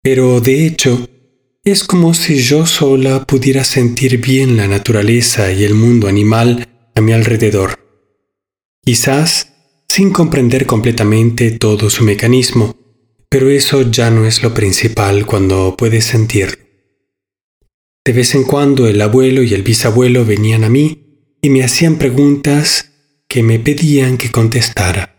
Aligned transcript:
Pero 0.00 0.40
de 0.40 0.64
hecho, 0.64 1.08
es 1.64 1.82
como 1.82 2.14
si 2.14 2.38
yo 2.38 2.66
sola 2.66 3.26
pudiera 3.26 3.64
sentir 3.64 4.18
bien 4.18 4.56
la 4.56 4.68
naturaleza 4.68 5.50
y 5.50 5.64
el 5.64 5.74
mundo 5.74 6.06
animal 6.06 6.68
a 6.94 7.00
mi 7.00 7.12
alrededor. 7.12 7.80
Quizás 8.84 9.54
sin 9.88 10.12
comprender 10.12 10.66
completamente 10.66 11.50
todo 11.50 11.90
su 11.90 12.04
mecanismo, 12.04 12.76
pero 13.28 13.50
eso 13.50 13.82
ya 13.90 14.12
no 14.12 14.24
es 14.24 14.44
lo 14.44 14.54
principal 14.54 15.26
cuando 15.26 15.74
puedes 15.76 16.04
sentirlo. 16.04 16.64
De 18.04 18.12
vez 18.12 18.36
en 18.36 18.44
cuando 18.44 18.86
el 18.86 19.00
abuelo 19.02 19.42
y 19.42 19.52
el 19.52 19.64
bisabuelo 19.64 20.24
venían 20.24 20.62
a 20.62 20.68
mí 20.68 21.34
y 21.42 21.50
me 21.50 21.64
hacían 21.64 21.96
preguntas 21.98 22.92
que 23.26 23.42
me 23.42 23.58
pedían 23.58 24.16
que 24.16 24.30
contestara. 24.30 25.15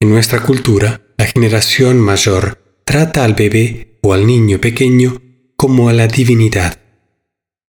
En 0.00 0.10
nuestra 0.10 0.40
cultura, 0.44 1.02
la 1.16 1.26
generación 1.26 1.98
mayor 1.98 2.82
trata 2.84 3.24
al 3.24 3.34
bebé 3.34 3.98
o 4.00 4.12
al 4.12 4.28
niño 4.28 4.60
pequeño 4.60 5.20
como 5.56 5.88
a 5.88 5.92
la 5.92 6.06
divinidad, 6.06 6.78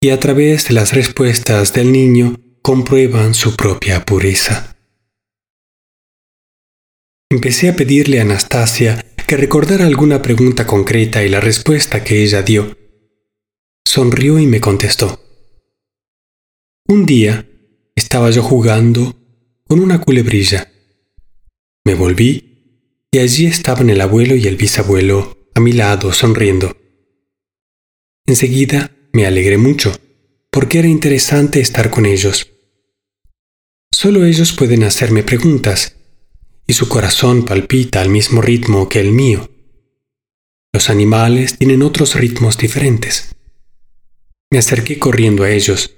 y 0.01 0.11
a 0.11 0.19
través 0.19 0.67
de 0.67 0.75
las 0.75 0.95
respuestas 0.95 1.73
del 1.73 1.93
niño 1.93 2.35
comprueban 2.61 3.35
su 3.35 3.55
propia 3.55 4.05
pureza. 4.05 4.77
Empecé 7.31 7.69
a 7.69 7.77
pedirle 7.77 8.19
a 8.19 8.23
Anastasia 8.23 9.15
que 9.29 9.37
recordara 9.37 9.87
alguna 9.87 10.21
pregunta 10.21 10.67
concreta 10.67 11.23
y 11.23 11.29
la 11.29 11.41
respuesta 11.41 12.03
que 12.03 12.25
ella 12.25 12.43
dio. 12.43 12.77
Sonrió 13.87 14.41
y 14.41 14.47
me 14.47 14.61
contestó. 14.61 15.21
Un 16.89 17.07
día 17.07 17.47
estaba 17.95 18.31
yo 18.31 18.43
jugando 18.43 19.15
con 19.69 19.79
una 19.79 20.01
culebrilla 20.01 20.73
me 21.89 21.95
volví 21.95 23.07
y 23.11 23.19
allí 23.19 23.47
estaban 23.47 23.89
el 23.89 24.03
abuelo 24.03 24.37
y 24.37 24.47
el 24.47 24.57
bisabuelo 24.57 25.49
a 25.55 25.61
mi 25.61 25.73
lado 25.73 26.13
sonriendo. 26.13 26.77
Enseguida 28.27 28.95
me 29.15 29.25
alegré 29.25 29.57
mucho, 29.57 29.97
porque 30.51 30.81
era 30.81 30.89
interesante 30.89 31.61
estar 31.61 31.89
con 31.89 32.05
ellos. 32.05 32.53
Solo 33.91 34.27
ellos 34.27 34.53
pueden 34.53 34.85
hacerme 34.85 35.23
preguntas, 35.23 35.97
y 36.67 36.75
su 36.75 36.91
corazón 36.91 37.47
palpita 37.47 38.03
al 38.03 38.11
mismo 38.11 38.43
ritmo 38.43 38.91
que 38.91 39.01
el 39.01 39.13
mío. 39.13 39.49
Los 40.75 40.91
animales 40.91 41.57
tienen 41.57 41.81
otros 41.81 42.17
ritmos 42.17 42.59
diferentes. 42.59 43.35
Me 44.51 44.59
acerqué 44.59 44.99
corriendo 44.99 45.43
a 45.43 45.51
ellos. 45.51 45.95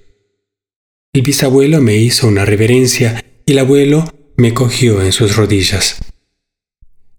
El 1.13 1.23
bisabuelo 1.23 1.81
me 1.81 1.97
hizo 1.97 2.29
una 2.29 2.45
reverencia 2.45 3.25
y 3.45 3.51
el 3.51 3.59
abuelo 3.59 4.05
me 4.41 4.55
cogió 4.55 5.03
en 5.03 5.13
sus 5.13 5.37
rodillas. 5.37 5.99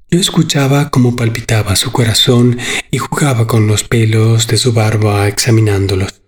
Yo 0.10 0.20
escuchaba 0.20 0.90
cómo 0.90 1.16
palpitaba 1.16 1.76
su 1.76 1.92
corazón 1.92 2.58
y 2.90 2.98
jugaba 2.98 3.46
con 3.46 3.68
los 3.68 3.84
pelos 3.84 4.48
de 4.48 4.58
su 4.58 4.74
barba 4.74 5.28
examinándolos. 5.28 6.24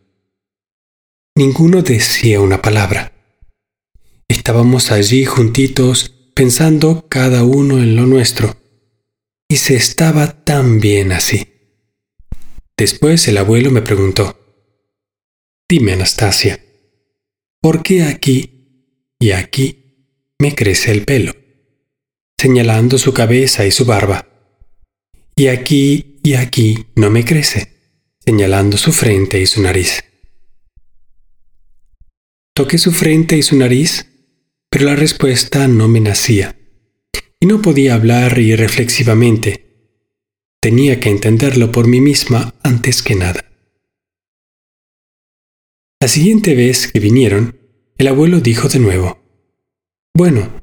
Ninguno 1.36 1.82
decía 1.82 2.40
una 2.42 2.62
palabra. 2.62 3.12
Estábamos 4.28 4.92
allí 4.92 5.26
juntitos 5.26 6.14
pensando 6.36 7.08
cada 7.10 7.44
uno 7.44 7.80
en 7.80 7.96
lo 7.96 8.06
nuestro. 8.06 8.56
Y 9.50 9.58
se 9.58 9.76
estaba 9.76 10.44
tan 10.46 10.80
bien 10.80 11.12
así. 11.12 11.48
Después 12.78 13.28
el 13.28 13.40
abuelo 13.40 13.72
me 13.72 13.82
preguntó, 13.82 14.40
Dime, 15.68 15.94
Anastasia, 15.94 16.64
¿por 17.62 17.82
qué 17.82 18.04
aquí 18.04 19.16
y 19.20 19.32
aquí 19.32 19.83
me 20.44 20.54
crece 20.54 20.92
el 20.92 21.06
pelo, 21.06 21.32
señalando 22.38 22.98
su 22.98 23.14
cabeza 23.14 23.66
y 23.66 23.72
su 23.72 23.86
barba. 23.86 24.28
Y 25.38 25.48
aquí 25.48 26.20
y 26.22 26.34
aquí 26.34 26.88
no 26.98 27.10
me 27.10 27.24
crece, 27.24 27.70
señalando 28.20 28.76
su 28.76 28.92
frente 28.92 29.40
y 29.40 29.46
su 29.46 29.62
nariz. 29.62 30.04
Toqué 32.54 32.78
su 32.78 32.92
frente 32.92 33.38
y 33.38 33.42
su 33.42 33.56
nariz, 33.56 34.06
pero 34.70 34.84
la 34.84 34.98
respuesta 34.98 35.70
no 35.70 35.88
me 35.88 36.02
nacía, 36.02 36.58
y 37.40 37.46
no 37.46 37.62
podía 37.62 37.94
hablar 37.94 38.38
irreflexivamente. 38.38 39.96
Tenía 40.62 41.00
que 41.00 41.08
entenderlo 41.08 41.72
por 41.72 41.88
mí 41.88 42.02
misma 42.02 42.54
antes 42.64 43.02
que 43.02 43.16
nada. 43.16 43.46
La 46.02 46.10
siguiente 46.10 46.54
vez 46.54 46.92
que 46.92 47.00
vinieron, 47.00 47.58
el 47.98 48.08
abuelo 48.10 48.42
dijo 48.42 48.68
de 48.68 48.80
nuevo, 48.80 49.23
bueno, 50.14 50.62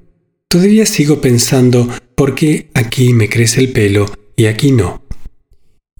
todavía 0.49 0.87
sigo 0.87 1.21
pensando 1.21 1.89
por 2.15 2.35
qué 2.35 2.71
aquí 2.75 3.13
me 3.13 3.29
crece 3.29 3.61
el 3.61 3.73
pelo 3.73 4.07
y 4.37 4.47
aquí 4.47 4.73
no. 4.73 5.07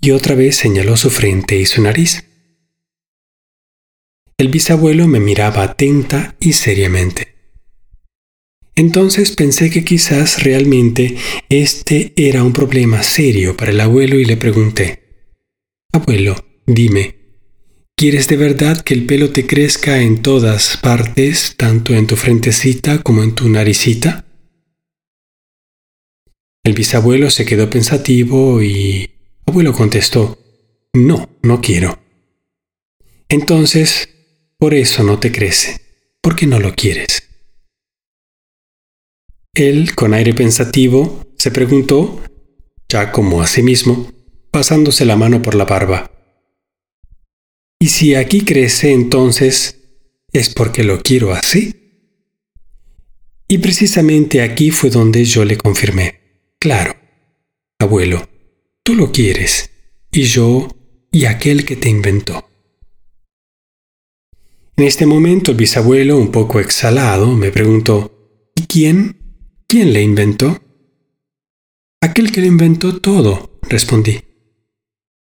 Y 0.01 0.13
otra 0.13 0.35
vez 0.35 0.57
señaló 0.57 0.97
su 0.97 1.11
frente 1.11 1.59
y 1.59 1.67
su 1.67 1.83
nariz. 1.83 2.25
El 4.39 4.49
bisabuelo 4.49 5.07
me 5.07 5.21
miraba 5.21 5.63
atenta 5.63 6.37
y 6.41 6.55
seriamente. 6.55 7.35
Entonces 8.75 9.37
pensé 9.37 9.69
que 9.69 9.85
quizás 9.85 10.43
realmente 10.43 11.17
este 11.51 12.15
era 12.17 12.43
un 12.43 12.55
problema 12.55 13.03
serio 13.03 13.57
para 13.57 13.73
el 13.73 13.81
abuelo 13.81 14.19
y 14.19 14.25
le 14.25 14.39
pregunté, 14.39 15.01
Abuelo, 15.93 16.37
dime, 16.67 17.20
¿Quieres 18.01 18.29
de 18.29 18.39
verdad 18.39 18.81
que 18.81 18.95
el 18.95 19.05
pelo 19.05 19.29
te 19.29 19.47
crezca 19.47 20.01
en 20.01 20.23
todas 20.23 20.79
partes, 20.79 21.55
tanto 21.59 21.93
en 21.93 22.07
tu 22.07 22.17
frentecita 22.17 23.03
como 23.03 23.23
en 23.23 23.35
tu 23.35 23.47
naricita? 23.51 24.25
El 26.65 26.73
bisabuelo 26.73 27.29
se 27.29 27.45
quedó 27.45 27.69
pensativo 27.69 28.63
y... 28.63 29.11
Abuelo 29.45 29.75
contestó, 29.75 30.39
no, 30.95 31.29
no 31.43 31.61
quiero. 31.61 31.99
Entonces, 33.29 34.09
por 34.57 34.73
eso 34.73 35.03
no 35.03 35.19
te 35.19 35.31
crece, 35.31 35.83
porque 36.23 36.47
no 36.47 36.59
lo 36.59 36.75
quieres. 36.75 37.29
Él, 39.53 39.95
con 39.95 40.15
aire 40.15 40.33
pensativo, 40.33 41.27
se 41.37 41.51
preguntó, 41.51 42.23
ya 42.89 43.13
como 43.13 43.43
a 43.43 43.47
sí 43.47 43.63
mismo, 43.63 44.11
pasándose 44.51 45.05
la 45.05 45.17
mano 45.17 45.43
por 45.43 45.55
la 45.55 45.67
barba, 45.67 46.10
y 47.83 47.89
si 47.89 48.15
aquí 48.15 48.43
crece, 48.43 48.93
entonces 48.93 49.81
es 50.33 50.51
porque 50.51 50.85
lo 50.85 51.01
quiero 51.03 51.33
así. 51.33 51.75
Y 53.49 53.59
precisamente 53.59 54.43
aquí 54.43 54.71
fue 54.71 54.91
donde 54.91 55.25
yo 55.25 55.47
le 55.47 55.57
confirmé. 55.57 56.21
Claro, 56.59 56.95
abuelo, 57.79 58.29
tú 58.83 58.95
lo 58.95 59.11
quieres, 59.11 59.71
y 60.13 60.25
yo 60.25 60.69
y 61.11 61.25
aquel 61.25 61.65
que 61.65 61.77
te 61.77 61.89
inventó. 61.89 62.47
En 64.77 64.85
este 64.85 65.07
momento 65.07 65.51
el 65.51 65.57
bisabuelo, 65.57 66.19
un 66.19 66.31
poco 66.31 66.61
exhalado, 66.61 67.35
me 67.35 67.51
preguntó, 67.51 68.53
¿y 68.55 68.67
quién? 68.67 69.17
¿Quién 69.67 69.95
le 69.95 70.03
inventó? 70.03 70.63
Aquel 72.03 72.31
que 72.31 72.43
le 72.43 72.47
inventó 72.47 73.01
todo, 73.01 73.59
respondí. 73.63 74.21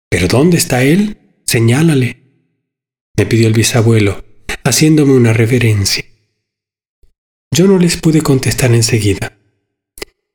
¿Pero 0.09 0.27
dónde 0.27 0.57
está 0.57 0.83
él? 0.83 1.41
Señálale 1.45 2.26
me 3.17 3.25
pidió 3.25 3.47
el 3.47 3.53
bisabuelo, 3.53 4.23
haciéndome 4.63 5.13
una 5.13 5.33
reverencia. 5.33 6.05
Yo 7.51 7.67
no 7.67 7.79
les 7.79 7.97
pude 7.97 8.21
contestar 8.21 8.73
enseguida, 8.73 9.37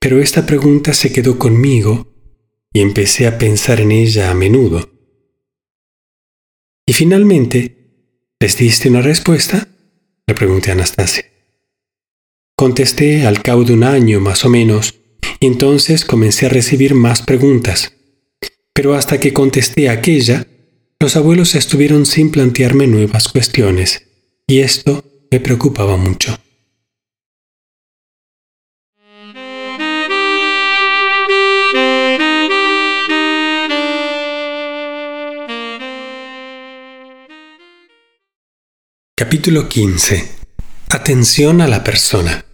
pero 0.00 0.20
esta 0.20 0.44
pregunta 0.44 0.92
se 0.92 1.12
quedó 1.12 1.38
conmigo 1.38 2.12
y 2.72 2.80
empecé 2.80 3.26
a 3.26 3.38
pensar 3.38 3.80
en 3.80 3.92
ella 3.92 4.30
a 4.30 4.34
menudo. 4.34 4.90
Y 6.84 6.92
finalmente, 6.94 8.34
¿les 8.40 8.56
diste 8.56 8.88
una 8.88 9.02
respuesta? 9.02 9.68
Le 10.26 10.34
pregunté 10.34 10.70
a 10.70 10.72
Anastasia. 10.72 11.24
Contesté 12.56 13.26
al 13.26 13.42
cabo 13.42 13.62
de 13.64 13.74
un 13.74 13.84
año 13.84 14.20
más 14.20 14.44
o 14.44 14.48
menos, 14.48 14.98
y 15.38 15.46
entonces 15.46 16.04
comencé 16.04 16.46
a 16.46 16.48
recibir 16.48 16.94
más 16.94 17.22
preguntas. 17.22 17.92
Pero 18.74 18.94
hasta 18.94 19.20
que 19.20 19.32
contesté 19.32 19.88
aquella, 19.88 20.46
los 21.02 21.16
abuelos 21.16 21.56
estuvieron 21.56 22.06
sin 22.06 22.30
plantearme 22.30 22.86
nuevas 22.86 23.26
cuestiones, 23.26 24.06
y 24.46 24.60
esto 24.60 25.04
me 25.32 25.40
preocupaba 25.40 25.96
mucho. 25.96 26.38
Capítulo 39.16 39.68
15. 39.68 40.28
Atención 40.90 41.60
a 41.62 41.66
la 41.66 41.82
persona. 41.82 42.44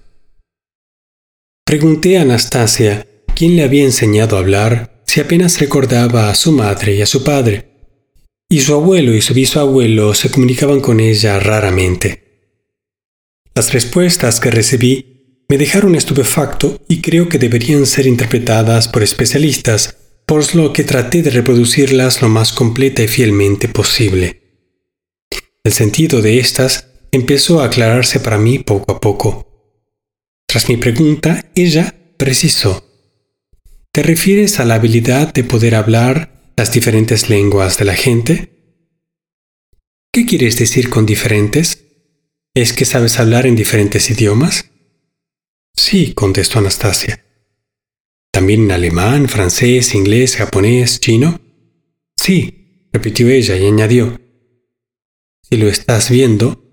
Pregunté 1.66 2.16
a 2.16 2.22
Anastasia 2.22 3.06
quién 3.36 3.56
le 3.56 3.64
había 3.64 3.84
enseñado 3.84 4.36
a 4.36 4.40
hablar 4.40 5.02
si 5.04 5.20
apenas 5.20 5.60
recordaba 5.60 6.30
a 6.30 6.34
su 6.34 6.52
madre 6.52 6.94
y 6.94 7.02
a 7.02 7.06
su 7.06 7.22
padre, 7.24 7.67
y 8.48 8.60
su 8.60 8.74
abuelo 8.74 9.14
y 9.14 9.20
su 9.20 9.34
bisabuelo 9.34 10.14
se 10.14 10.30
comunicaban 10.30 10.80
con 10.80 11.00
ella 11.00 11.38
raramente. 11.38 12.24
Las 13.54 13.72
respuestas 13.72 14.40
que 14.40 14.50
recibí 14.50 15.44
me 15.48 15.58
dejaron 15.58 15.94
estupefacto 15.94 16.80
y 16.88 17.00
creo 17.00 17.28
que 17.28 17.38
deberían 17.38 17.86
ser 17.86 18.06
interpretadas 18.06 18.88
por 18.88 19.02
especialistas, 19.02 19.96
por 20.24 20.54
lo 20.54 20.72
que 20.72 20.84
traté 20.84 21.22
de 21.22 21.30
reproducirlas 21.30 22.22
lo 22.22 22.28
más 22.28 22.52
completa 22.52 23.02
y 23.02 23.08
fielmente 23.08 23.68
posible. 23.68 24.42
El 25.64 25.72
sentido 25.72 26.22
de 26.22 26.38
estas 26.38 26.88
empezó 27.12 27.60
a 27.60 27.66
aclararse 27.66 28.20
para 28.20 28.38
mí 28.38 28.58
poco 28.58 28.92
a 28.92 29.00
poco. 29.00 29.46
Tras 30.46 30.68
mi 30.68 30.76
pregunta, 30.76 31.50
ella 31.54 31.94
precisó. 32.16 32.84
¿Te 33.92 34.02
refieres 34.02 34.60
a 34.60 34.64
la 34.64 34.76
habilidad 34.76 35.32
de 35.32 35.44
poder 35.44 35.74
hablar 35.74 36.37
las 36.58 36.72
diferentes 36.72 37.30
lenguas 37.30 37.78
de 37.78 37.84
la 37.84 37.94
gente? 37.94 38.50
¿Qué 40.12 40.26
quieres 40.26 40.58
decir 40.58 40.90
con 40.90 41.06
diferentes? 41.06 41.84
¿Es 42.52 42.72
que 42.72 42.84
sabes 42.84 43.20
hablar 43.20 43.46
en 43.46 43.54
diferentes 43.54 44.10
idiomas? 44.10 44.68
Sí, 45.76 46.14
contestó 46.14 46.58
Anastasia. 46.58 47.24
¿También 48.32 48.62
en 48.64 48.72
alemán, 48.72 49.28
francés, 49.28 49.94
inglés, 49.94 50.34
japonés, 50.34 50.98
chino? 50.98 51.40
Sí, 52.16 52.88
repitió 52.92 53.28
ella 53.28 53.56
y 53.56 53.64
añadió. 53.64 54.20
Si 55.48 55.58
lo 55.58 55.68
estás 55.68 56.10
viendo, 56.10 56.64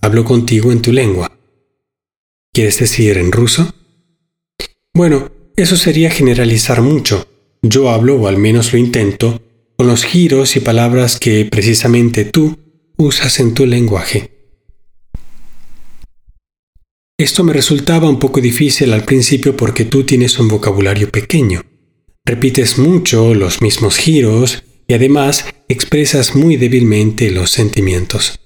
hablo 0.00 0.24
contigo 0.24 0.72
en 0.72 0.80
tu 0.80 0.90
lengua. 0.90 1.38
¿Quieres 2.50 2.78
decir 2.78 3.18
en 3.18 3.30
ruso? 3.30 3.74
Bueno, 4.94 5.30
eso 5.54 5.76
sería 5.76 6.10
generalizar 6.10 6.80
mucho. 6.80 7.28
Yo 7.62 7.90
hablo, 7.90 8.16
o 8.16 8.26
al 8.26 8.38
menos 8.38 8.72
lo 8.72 8.78
intento, 8.78 9.40
con 9.76 9.86
los 9.86 10.04
giros 10.04 10.56
y 10.56 10.60
palabras 10.60 11.20
que 11.20 11.44
precisamente 11.44 12.24
tú 12.24 12.58
usas 12.96 13.38
en 13.38 13.54
tu 13.54 13.66
lenguaje. 13.66 14.30
Esto 17.16 17.44
me 17.44 17.52
resultaba 17.52 18.08
un 18.08 18.18
poco 18.18 18.40
difícil 18.40 18.92
al 18.92 19.04
principio 19.04 19.56
porque 19.56 19.84
tú 19.84 20.02
tienes 20.02 20.40
un 20.40 20.48
vocabulario 20.48 21.08
pequeño. 21.08 21.62
Repites 22.24 22.78
mucho 22.78 23.32
los 23.34 23.62
mismos 23.62 23.96
giros 23.96 24.64
y 24.88 24.94
además 24.94 25.44
expresas 25.68 26.34
muy 26.34 26.56
débilmente 26.56 27.30
los 27.30 27.52
sentimientos. 27.52 28.40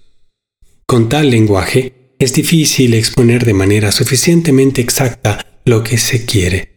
Con 0.87 1.09
tal 1.09 1.31
lenguaje 1.31 2.15
es 2.19 2.35
difícil 2.35 2.93
exponer 2.93 3.47
de 3.47 3.55
manera 3.55 3.93
suficientemente 3.93 4.83
exacta 4.83 5.61
lo 5.65 5.83
que 5.83 5.97
se 5.97 6.27
quiere. 6.27 6.76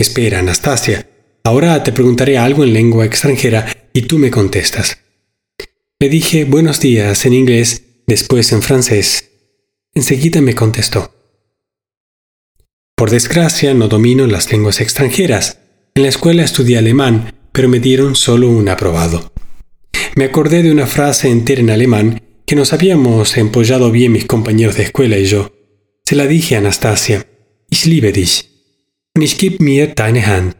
Espera, 0.00 0.38
Anastasia, 0.38 1.10
ahora 1.42 1.82
te 1.82 1.90
preguntaré 1.90 2.38
algo 2.38 2.62
en 2.62 2.72
lengua 2.72 3.04
extranjera 3.04 3.66
y 3.92 4.02
tú 4.02 4.18
me 4.18 4.30
contestas. 4.30 4.98
Le 5.98 6.08
dije 6.08 6.44
buenos 6.44 6.78
días 6.78 7.26
en 7.26 7.32
inglés, 7.32 7.82
después 8.06 8.52
en 8.52 8.62
francés. 8.62 9.28
Enseguida 9.94 10.40
me 10.40 10.54
contestó. 10.54 11.12
Por 12.94 13.10
desgracia 13.10 13.74
no 13.74 13.88
domino 13.88 14.28
las 14.28 14.52
lenguas 14.52 14.80
extranjeras. 14.80 15.58
En 15.96 16.04
la 16.04 16.10
escuela 16.10 16.44
estudié 16.44 16.78
alemán, 16.78 17.34
pero 17.50 17.68
me 17.68 17.80
dieron 17.80 18.14
solo 18.14 18.48
un 18.48 18.68
aprobado. 18.68 19.32
Me 20.14 20.26
acordé 20.26 20.62
de 20.62 20.70
una 20.70 20.86
frase 20.86 21.28
entera 21.28 21.60
en 21.60 21.70
alemán 21.70 22.22
que 22.46 22.54
nos 22.54 22.72
habíamos 22.72 23.36
empollado 23.36 23.90
bien 23.90 24.12
mis 24.12 24.26
compañeros 24.26 24.76
de 24.76 24.84
escuela 24.84 25.18
y 25.18 25.24
yo. 25.24 25.50
Se 26.04 26.14
la 26.14 26.28
dije 26.28 26.54
a 26.54 26.58
Anastasia. 26.58 27.26
Ich 27.68 27.86
liebe 27.86 28.12
dich. 28.12 28.57
Mir 29.58 29.94
deine. 29.94 30.54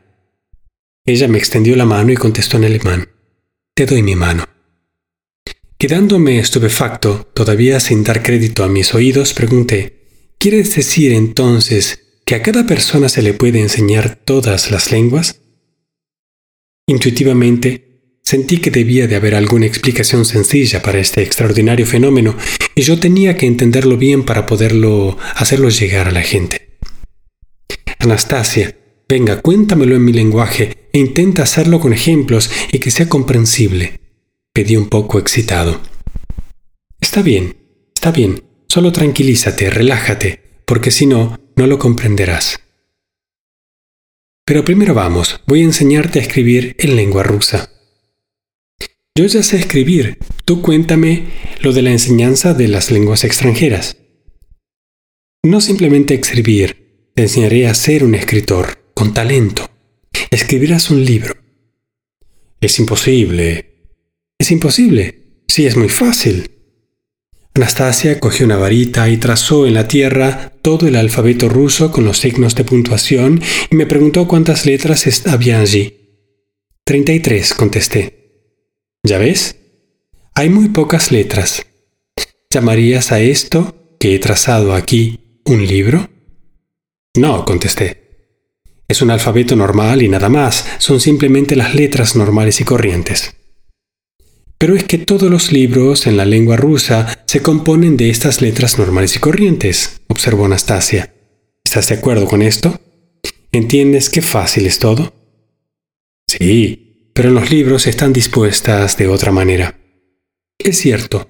Ella 1.06 1.28
me 1.28 1.38
extendió 1.38 1.76
la 1.76 1.84
mano 1.84 2.12
y 2.12 2.16
contestó 2.16 2.56
en 2.56 2.64
alemán. 2.64 3.08
Te 3.74 3.86
doy 3.86 4.02
mi 4.02 4.16
mano. 4.16 4.44
Quedándome 5.78 6.40
estupefacto, 6.40 7.30
todavía 7.34 7.78
sin 7.78 8.02
dar 8.02 8.22
crédito 8.22 8.64
a 8.64 8.68
mis 8.68 8.94
oídos, 8.94 9.32
pregunté, 9.32 10.34
¿quieres 10.38 10.74
decir 10.74 11.12
entonces 11.12 12.20
que 12.24 12.34
a 12.34 12.42
cada 12.42 12.66
persona 12.66 13.08
se 13.08 13.22
le 13.22 13.32
puede 13.32 13.60
enseñar 13.60 14.16
todas 14.16 14.72
las 14.72 14.90
lenguas? 14.90 15.40
Intuitivamente, 16.88 18.18
sentí 18.24 18.58
que 18.58 18.72
debía 18.72 19.06
de 19.06 19.14
haber 19.14 19.36
alguna 19.36 19.66
explicación 19.66 20.24
sencilla 20.24 20.82
para 20.82 20.98
este 20.98 21.22
extraordinario 21.22 21.86
fenómeno 21.86 22.36
y 22.74 22.82
yo 22.82 22.98
tenía 22.98 23.36
que 23.36 23.46
entenderlo 23.46 23.96
bien 23.96 24.24
para 24.24 24.46
poderlo 24.46 25.16
hacerlo 25.36 25.68
llegar 25.68 26.08
a 26.08 26.12
la 26.12 26.22
gente. 26.22 26.67
Anastasia, 27.98 28.76
venga, 29.08 29.40
cuéntamelo 29.40 29.96
en 29.96 30.04
mi 30.04 30.12
lenguaje 30.12 30.88
e 30.92 30.98
intenta 30.98 31.42
hacerlo 31.42 31.80
con 31.80 31.92
ejemplos 31.92 32.50
y 32.72 32.78
que 32.78 32.90
sea 32.90 33.08
comprensible. 33.08 34.00
Pedí 34.52 34.76
un 34.76 34.88
poco 34.88 35.18
excitado. 35.18 35.80
Está 37.00 37.22
bien, 37.22 37.56
está 37.94 38.12
bien, 38.12 38.42
solo 38.68 38.92
tranquilízate, 38.92 39.70
relájate, 39.70 40.62
porque 40.64 40.90
si 40.90 41.06
no, 41.06 41.38
no 41.56 41.66
lo 41.66 41.78
comprenderás. 41.78 42.60
Pero 44.44 44.64
primero 44.64 44.94
vamos, 44.94 45.40
voy 45.46 45.60
a 45.60 45.64
enseñarte 45.64 46.20
a 46.20 46.22
escribir 46.22 46.76
en 46.78 46.96
lengua 46.96 47.22
rusa. 47.22 47.70
Yo 49.14 49.26
ya 49.26 49.42
sé 49.42 49.58
escribir, 49.58 50.18
tú 50.44 50.62
cuéntame 50.62 51.24
lo 51.60 51.72
de 51.72 51.82
la 51.82 51.90
enseñanza 51.90 52.54
de 52.54 52.68
las 52.68 52.92
lenguas 52.92 53.24
extranjeras. 53.24 53.96
No 55.42 55.60
simplemente 55.60 56.14
escribir, 56.14 56.87
te 57.18 57.22
enseñaré 57.22 57.66
a 57.66 57.74
ser 57.74 58.04
un 58.04 58.14
escritor, 58.14 58.92
con 58.94 59.12
talento. 59.12 59.68
Escribirás 60.30 60.88
un 60.88 61.04
libro. 61.04 61.34
Es 62.60 62.78
imposible. 62.78 63.90
Es 64.38 64.52
imposible. 64.52 65.42
Sí, 65.48 65.66
es 65.66 65.76
muy 65.76 65.88
fácil. 65.88 66.48
Anastasia 67.54 68.20
cogió 68.20 68.46
una 68.46 68.56
varita 68.56 69.08
y 69.08 69.16
trazó 69.16 69.66
en 69.66 69.74
la 69.74 69.88
tierra 69.88 70.52
todo 70.62 70.86
el 70.86 70.94
alfabeto 70.94 71.48
ruso 71.48 71.90
con 71.90 72.04
los 72.04 72.18
signos 72.18 72.54
de 72.54 72.62
puntuación 72.62 73.42
y 73.68 73.74
me 73.74 73.86
preguntó 73.86 74.28
cuántas 74.28 74.64
letras 74.64 75.26
había 75.26 75.58
allí. 75.58 76.28
Treinta 76.84 77.12
y 77.12 77.18
tres, 77.18 77.52
contesté. 77.52 78.62
¿Ya 79.02 79.18
ves? 79.18 79.56
Hay 80.36 80.50
muy 80.50 80.68
pocas 80.68 81.10
letras. 81.10 81.66
¿Llamarías 82.48 83.10
a 83.10 83.18
esto, 83.18 83.96
que 83.98 84.14
he 84.14 84.20
trazado 84.20 84.72
aquí, 84.72 85.40
un 85.44 85.66
libro? 85.66 86.08
No, 87.16 87.44
contesté. 87.44 88.08
Es 88.88 89.02
un 89.02 89.10
alfabeto 89.10 89.54
normal 89.56 90.02
y 90.02 90.08
nada 90.08 90.28
más, 90.28 90.64
son 90.78 91.00
simplemente 91.00 91.56
las 91.56 91.74
letras 91.74 92.16
normales 92.16 92.60
y 92.60 92.64
corrientes. 92.64 93.34
Pero 94.58 94.74
es 94.74 94.84
que 94.84 94.98
todos 94.98 95.30
los 95.30 95.52
libros 95.52 96.06
en 96.06 96.16
la 96.16 96.24
lengua 96.24 96.56
rusa 96.56 97.22
se 97.26 97.40
componen 97.42 97.96
de 97.96 98.10
estas 98.10 98.42
letras 98.42 98.78
normales 98.78 99.14
y 99.14 99.20
corrientes, 99.20 100.00
observó 100.08 100.46
Anastasia. 100.46 101.14
¿Estás 101.64 101.88
de 101.88 101.94
acuerdo 101.96 102.26
con 102.26 102.42
esto? 102.42 102.80
¿Entiendes 103.52 104.10
qué 104.10 104.20
fácil 104.20 104.66
es 104.66 104.78
todo? 104.78 105.12
Sí, 106.26 107.10
pero 107.14 107.30
los 107.30 107.50
libros 107.50 107.86
están 107.86 108.12
dispuestas 108.12 108.96
de 108.96 109.08
otra 109.08 109.32
manera. 109.32 109.78
Es 110.58 110.78
cierto, 110.78 111.28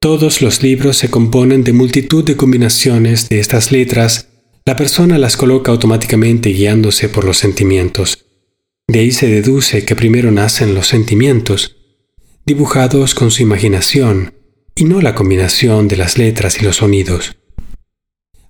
todos 0.00 0.40
los 0.40 0.62
libros 0.62 0.96
se 0.96 1.10
componen 1.10 1.64
de 1.64 1.72
multitud 1.72 2.24
de 2.24 2.36
combinaciones 2.36 3.28
de 3.28 3.38
estas 3.38 3.70
letras, 3.70 4.28
la 4.64 4.76
persona 4.76 5.18
las 5.18 5.36
coloca 5.36 5.72
automáticamente 5.72 6.50
guiándose 6.50 7.08
por 7.08 7.24
los 7.24 7.38
sentimientos. 7.38 8.26
De 8.86 9.00
ahí 9.00 9.12
se 9.12 9.26
deduce 9.26 9.84
que 9.84 9.96
primero 9.96 10.30
nacen 10.30 10.74
los 10.74 10.86
sentimientos, 10.86 11.76
dibujados 12.46 13.14
con 13.14 13.30
su 13.30 13.42
imaginación, 13.42 14.34
y 14.74 14.84
no 14.84 15.00
la 15.00 15.14
combinación 15.14 15.88
de 15.88 15.96
las 15.96 16.18
letras 16.18 16.60
y 16.60 16.64
los 16.64 16.76
sonidos. 16.76 17.36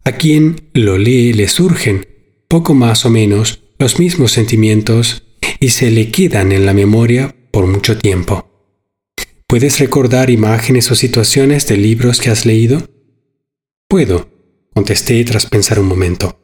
A 0.05 0.13
quien 0.13 0.71
lo 0.75 0.99
lee 0.99 1.33
le 1.33 1.49
surgen, 1.49 2.07
poco 2.49 2.75
más 2.75 3.05
o 3.05 3.11
menos, 3.11 3.61
los 3.79 3.99
mismos 3.99 4.33
sentimientos 4.33 5.25
y 5.61 5.71
se 5.71 5.91
le 5.91 6.11
quedan 6.11 6.53
en 6.53 6.67
la 6.67 6.75
memoria 6.75 7.35
por 7.51 7.67
mucho 7.67 7.99
tiempo. 7.99 8.49
¿Puedes 9.47 9.79
recordar 9.79 10.31
imágenes 10.31 10.91
o 10.91 10.95
situaciones 10.95 11.67
de 11.67 11.77
libros 11.77 12.21
que 12.21 12.31
has 12.31 12.47
leído? 12.47 12.89
Puedo, 13.89 14.32
contesté 14.75 15.25
tras 15.25 15.47
pensar 15.47 15.79
un 15.79 15.87
momento. 15.87 16.39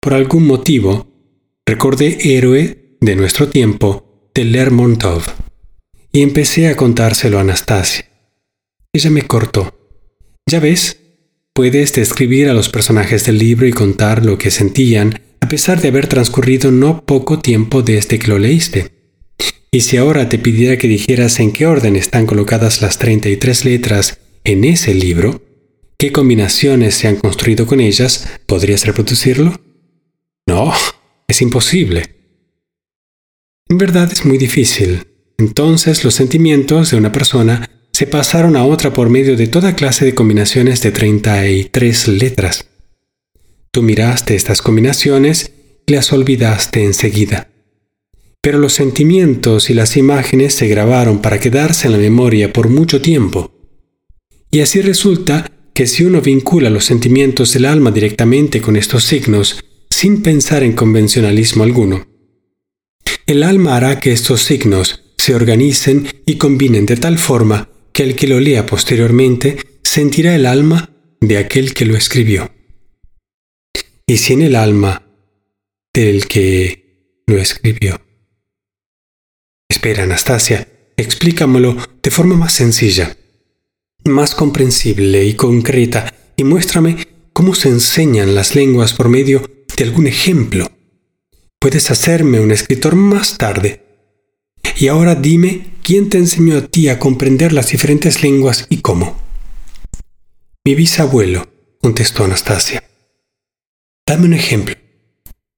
Por 0.00 0.14
algún 0.14 0.46
motivo, 0.46 1.08
recordé 1.66 2.18
Héroe 2.20 2.96
de 3.00 3.16
nuestro 3.16 3.48
tiempo 3.48 4.30
de 4.34 4.44
Lermontov 4.44 5.22
y 6.12 6.22
empecé 6.22 6.68
a 6.68 6.76
contárselo 6.76 7.38
a 7.38 7.42
Anastasia. 7.42 8.06
Ella 8.92 9.10
me 9.10 9.22
cortó. 9.22 9.74
Ya 10.48 10.60
ves, 10.60 11.00
puedes 11.52 11.92
describir 11.92 12.48
a 12.48 12.54
los 12.54 12.68
personajes 12.68 13.26
del 13.26 13.38
libro 13.38 13.66
y 13.66 13.72
contar 13.72 14.24
lo 14.24 14.38
que 14.38 14.50
sentían 14.50 15.20
a 15.40 15.48
pesar 15.48 15.80
de 15.80 15.88
haber 15.88 16.06
transcurrido 16.06 16.70
no 16.70 17.04
poco 17.04 17.38
tiempo 17.38 17.82
desde 17.82 18.18
que 18.18 18.28
lo 18.28 18.38
leíste. 18.38 18.90
Y 19.70 19.80
si 19.80 19.96
ahora 19.96 20.28
te 20.28 20.38
pidiera 20.38 20.78
que 20.78 20.88
dijeras 20.88 21.38
en 21.40 21.52
qué 21.52 21.66
orden 21.66 21.96
están 21.96 22.26
colocadas 22.26 22.80
las 22.80 22.98
33 22.98 23.64
letras 23.64 24.18
en 24.44 24.64
ese 24.64 24.94
libro, 24.94 25.42
qué 25.98 26.12
combinaciones 26.12 26.94
se 26.94 27.08
han 27.08 27.16
construido 27.16 27.66
con 27.66 27.80
ellas, 27.80 28.28
¿podrías 28.46 28.86
reproducirlo? 28.86 29.60
No, 30.46 30.72
es 31.26 31.42
imposible. 31.42 32.16
En 33.68 33.78
verdad 33.78 34.10
es 34.12 34.24
muy 34.24 34.38
difícil. 34.38 35.06
Entonces 35.38 36.04
los 36.04 36.14
sentimientos 36.14 36.90
de 36.90 36.96
una 36.96 37.12
persona 37.12 37.68
se 37.92 38.06
pasaron 38.06 38.56
a 38.56 38.64
otra 38.64 38.92
por 38.92 39.08
medio 39.08 39.36
de 39.36 39.46
toda 39.48 39.74
clase 39.74 40.04
de 40.04 40.14
combinaciones 40.14 40.82
de 40.82 40.92
33 40.92 42.08
letras. 42.08 42.66
Tú 43.70 43.82
miraste 43.82 44.34
estas 44.34 44.62
combinaciones 44.62 45.52
y 45.86 45.92
las 45.92 46.12
olvidaste 46.12 46.84
enseguida. 46.84 47.48
Pero 48.40 48.58
los 48.58 48.74
sentimientos 48.74 49.70
y 49.70 49.74
las 49.74 49.96
imágenes 49.96 50.54
se 50.54 50.68
grabaron 50.68 51.20
para 51.20 51.40
quedarse 51.40 51.88
en 51.88 51.92
la 51.92 51.98
memoria 51.98 52.52
por 52.52 52.68
mucho 52.68 53.02
tiempo. 53.02 53.50
Y 54.50 54.60
así 54.60 54.80
resulta 54.80 55.50
que 55.76 55.86
si 55.86 56.04
uno 56.04 56.22
vincula 56.22 56.70
los 56.70 56.86
sentimientos 56.86 57.52
del 57.52 57.66
alma 57.66 57.90
directamente 57.90 58.62
con 58.62 58.76
estos 58.76 59.04
signos, 59.04 59.62
sin 59.90 60.22
pensar 60.22 60.62
en 60.62 60.72
convencionalismo 60.72 61.64
alguno, 61.64 62.08
el 63.26 63.42
alma 63.42 63.76
hará 63.76 64.00
que 64.00 64.10
estos 64.10 64.40
signos 64.40 65.04
se 65.18 65.34
organicen 65.34 66.08
y 66.24 66.36
combinen 66.36 66.86
de 66.86 66.96
tal 66.96 67.18
forma 67.18 67.68
que 67.92 68.04
el 68.04 68.16
que 68.16 68.26
lo 68.26 68.40
lea 68.40 68.64
posteriormente 68.64 69.58
sentirá 69.82 70.34
el 70.34 70.46
alma 70.46 70.92
de 71.20 71.36
aquel 71.36 71.74
que 71.74 71.84
lo 71.84 71.94
escribió 71.94 72.50
y 74.06 74.16
sin 74.16 74.40
el 74.40 74.56
alma 74.56 75.02
del 75.92 76.26
que 76.26 77.22
lo 77.26 77.36
escribió. 77.36 78.00
Espera, 79.68 80.04
Anastasia, 80.04 80.68
explícamelo 80.96 81.76
de 82.02 82.10
forma 82.10 82.34
más 82.34 82.54
sencilla, 82.54 83.14
más 84.06 84.34
comprensible 84.34 85.24
y 85.24 85.34
concreta, 85.34 86.14
y 86.36 86.44
muéstrame 86.44 87.06
cómo 87.32 87.54
se 87.54 87.68
enseñan 87.68 88.34
las 88.34 88.54
lenguas 88.54 88.94
por 88.94 89.08
medio 89.08 89.42
de 89.76 89.84
algún 89.84 90.06
ejemplo. 90.06 90.70
Puedes 91.58 91.90
hacerme 91.90 92.40
un 92.40 92.50
escritor 92.50 92.94
más 92.94 93.38
tarde. 93.38 93.82
Y 94.78 94.88
ahora 94.88 95.14
dime 95.14 95.74
quién 95.82 96.08
te 96.08 96.18
enseñó 96.18 96.58
a 96.58 96.66
ti 96.66 96.88
a 96.88 96.98
comprender 96.98 97.52
las 97.52 97.70
diferentes 97.70 98.22
lenguas 98.22 98.66
y 98.68 98.78
cómo. 98.78 99.20
Mi 100.64 100.74
bisabuelo, 100.74 101.46
contestó 101.80 102.24
Anastasia. 102.24 102.82
Dame 104.06 104.26
un 104.26 104.34
ejemplo, 104.34 104.74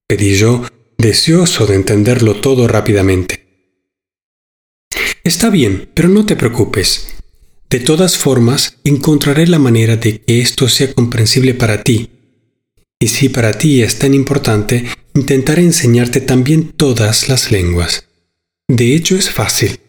pedí 0.06 0.34
yo, 0.34 0.64
deseoso 0.96 1.66
de 1.66 1.74
entenderlo 1.74 2.40
todo 2.40 2.66
rápidamente. 2.66 3.46
Está 5.24 5.50
bien, 5.50 5.90
pero 5.94 6.08
no 6.08 6.24
te 6.24 6.36
preocupes. 6.36 7.17
De 7.70 7.80
todas 7.80 8.16
formas, 8.16 8.78
encontraré 8.84 9.46
la 9.46 9.58
manera 9.58 9.96
de 9.96 10.20
que 10.20 10.40
esto 10.40 10.68
sea 10.68 10.92
comprensible 10.94 11.54
para 11.54 11.82
ti. 11.82 12.10
Y 13.00 13.08
si 13.08 13.28
para 13.28 13.52
ti 13.52 13.82
es 13.82 13.98
tan 13.98 14.14
importante, 14.14 14.86
intentaré 15.14 15.62
enseñarte 15.62 16.20
también 16.20 16.72
todas 16.72 17.28
las 17.28 17.50
lenguas. 17.50 18.08
De 18.68 18.94
hecho, 18.94 19.16
es 19.16 19.30
fácil. 19.30 19.80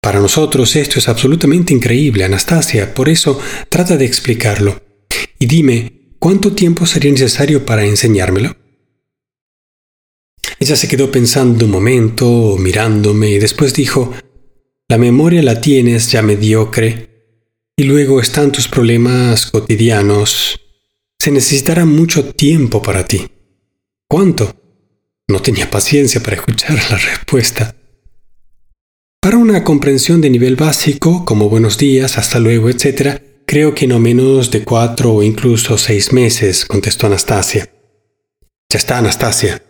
Para 0.00 0.20
nosotros 0.20 0.74
esto 0.76 0.98
es 0.98 1.08
absolutamente 1.08 1.72
increíble, 1.72 2.24
Anastasia, 2.24 2.94
por 2.94 3.08
eso 3.08 3.38
trata 3.68 3.96
de 3.96 4.04
explicarlo. 4.04 4.82
Y 5.38 5.46
dime, 5.46 6.02
¿Cuánto 6.22 6.52
tiempo 6.52 6.86
sería 6.86 7.10
necesario 7.10 7.66
para 7.66 7.84
enseñármelo? 7.84 8.54
Ella 10.60 10.76
se 10.76 10.86
quedó 10.86 11.10
pensando 11.10 11.64
un 11.64 11.72
momento, 11.72 12.56
mirándome, 12.60 13.30
y 13.30 13.38
después 13.40 13.74
dijo, 13.74 14.12
La 14.92 14.98
memoria 14.98 15.42
la 15.42 15.58
tienes 15.58 16.12
ya 16.12 16.20
mediocre, 16.20 17.08
y 17.78 17.84
luego 17.84 18.20
están 18.20 18.52
tus 18.52 18.68
problemas 18.68 19.46
cotidianos. 19.46 20.60
Se 21.18 21.30
necesitará 21.30 21.86
mucho 21.86 22.34
tiempo 22.34 22.82
para 22.82 23.06
ti. 23.06 23.26
¿Cuánto? 24.06 24.54
No 25.28 25.40
tenía 25.40 25.70
paciencia 25.70 26.22
para 26.22 26.36
escuchar 26.36 26.74
la 26.90 26.98
respuesta. 26.98 27.74
Para 29.18 29.38
una 29.38 29.64
comprensión 29.64 30.20
de 30.20 30.28
nivel 30.28 30.56
básico, 30.56 31.24
como 31.24 31.48
buenos 31.48 31.78
días, 31.78 32.18
hasta 32.18 32.38
luego, 32.38 32.68
etc., 32.68 33.22
Creo 33.46 33.74
que 33.74 33.86
no 33.86 33.98
menos 33.98 34.50
de 34.50 34.62
cuatro 34.62 35.14
o 35.14 35.22
incluso 35.22 35.78
seis 35.78 36.12
meses, 36.12 36.66
contestó 36.66 37.06
Anastasia. 37.06 37.72
Ya 38.68 38.78
está, 38.78 38.98
Anastasia. 38.98 39.62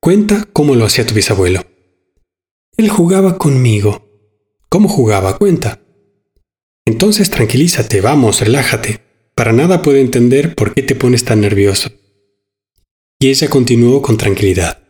Cuenta 0.00 0.46
cómo 0.52 0.76
lo 0.76 0.84
hacía 0.84 1.04
tu 1.04 1.14
bisabuelo. 1.14 1.64
Él 2.76 2.88
jugaba 2.90 3.38
conmigo. 3.38 4.11
¿Cómo 4.72 4.88
jugaba? 4.88 5.36
Cuenta. 5.36 5.82
Entonces 6.86 7.28
tranquilízate, 7.28 8.00
vamos, 8.00 8.40
relájate. 8.40 9.00
Para 9.34 9.52
nada 9.52 9.82
puedo 9.82 9.98
entender 9.98 10.54
por 10.54 10.72
qué 10.72 10.82
te 10.82 10.94
pones 10.94 11.26
tan 11.26 11.42
nervioso. 11.42 11.90
Y 13.20 13.28
ella 13.28 13.50
continuó 13.50 14.00
con 14.00 14.16
tranquilidad. 14.16 14.82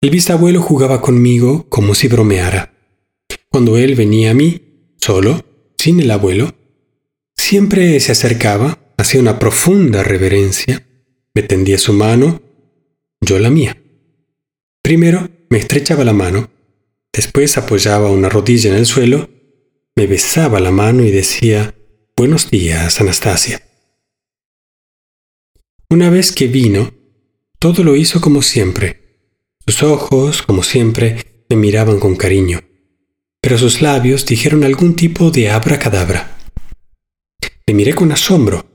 El 0.00 0.08
bisabuelo 0.08 0.62
jugaba 0.62 1.02
conmigo 1.02 1.66
como 1.68 1.94
si 1.94 2.08
bromeara. 2.08 2.72
Cuando 3.50 3.76
él 3.76 3.96
venía 3.96 4.30
a 4.30 4.34
mí, 4.34 4.94
solo, 4.96 5.44
sin 5.76 6.00
el 6.00 6.10
abuelo, 6.10 6.54
Siempre 7.36 8.00
se 8.00 8.12
acercaba, 8.12 8.78
hacía 8.96 9.20
una 9.20 9.38
profunda 9.38 10.02
reverencia, 10.02 10.86
me 11.34 11.42
tendía 11.42 11.76
su 11.76 11.92
mano, 11.92 12.40
yo 13.20 13.38
la 13.38 13.50
mía. 13.50 13.76
Primero 14.82 15.28
me 15.50 15.58
estrechaba 15.58 16.02
la 16.02 16.14
mano, 16.14 16.48
después 17.16 17.56
apoyaba 17.56 18.10
una 18.10 18.28
rodilla 18.28 18.70
en 18.70 18.76
el 18.76 18.84
suelo, 18.84 19.30
me 19.96 20.06
besaba 20.06 20.60
la 20.60 20.70
mano 20.70 21.02
y 21.02 21.10
decía, 21.10 21.74
Buenos 22.14 22.50
días, 22.50 23.00
Anastasia. 23.00 23.62
Una 25.88 26.10
vez 26.10 26.32
que 26.32 26.46
vino, 26.46 26.92
todo 27.58 27.82
lo 27.84 27.96
hizo 27.96 28.20
como 28.20 28.42
siempre. 28.42 29.30
Sus 29.66 29.82
ojos, 29.82 30.42
como 30.42 30.62
siempre, 30.62 31.44
me 31.48 31.56
miraban 31.56 31.98
con 31.98 32.16
cariño, 32.16 32.60
pero 33.40 33.56
sus 33.56 33.80
labios 33.80 34.26
dijeron 34.26 34.62
algún 34.64 34.94
tipo 34.94 35.30
de 35.30 35.50
abracadabra. 35.50 36.36
Le 37.66 37.74
miré 37.74 37.94
con 37.94 38.12
asombro, 38.12 38.66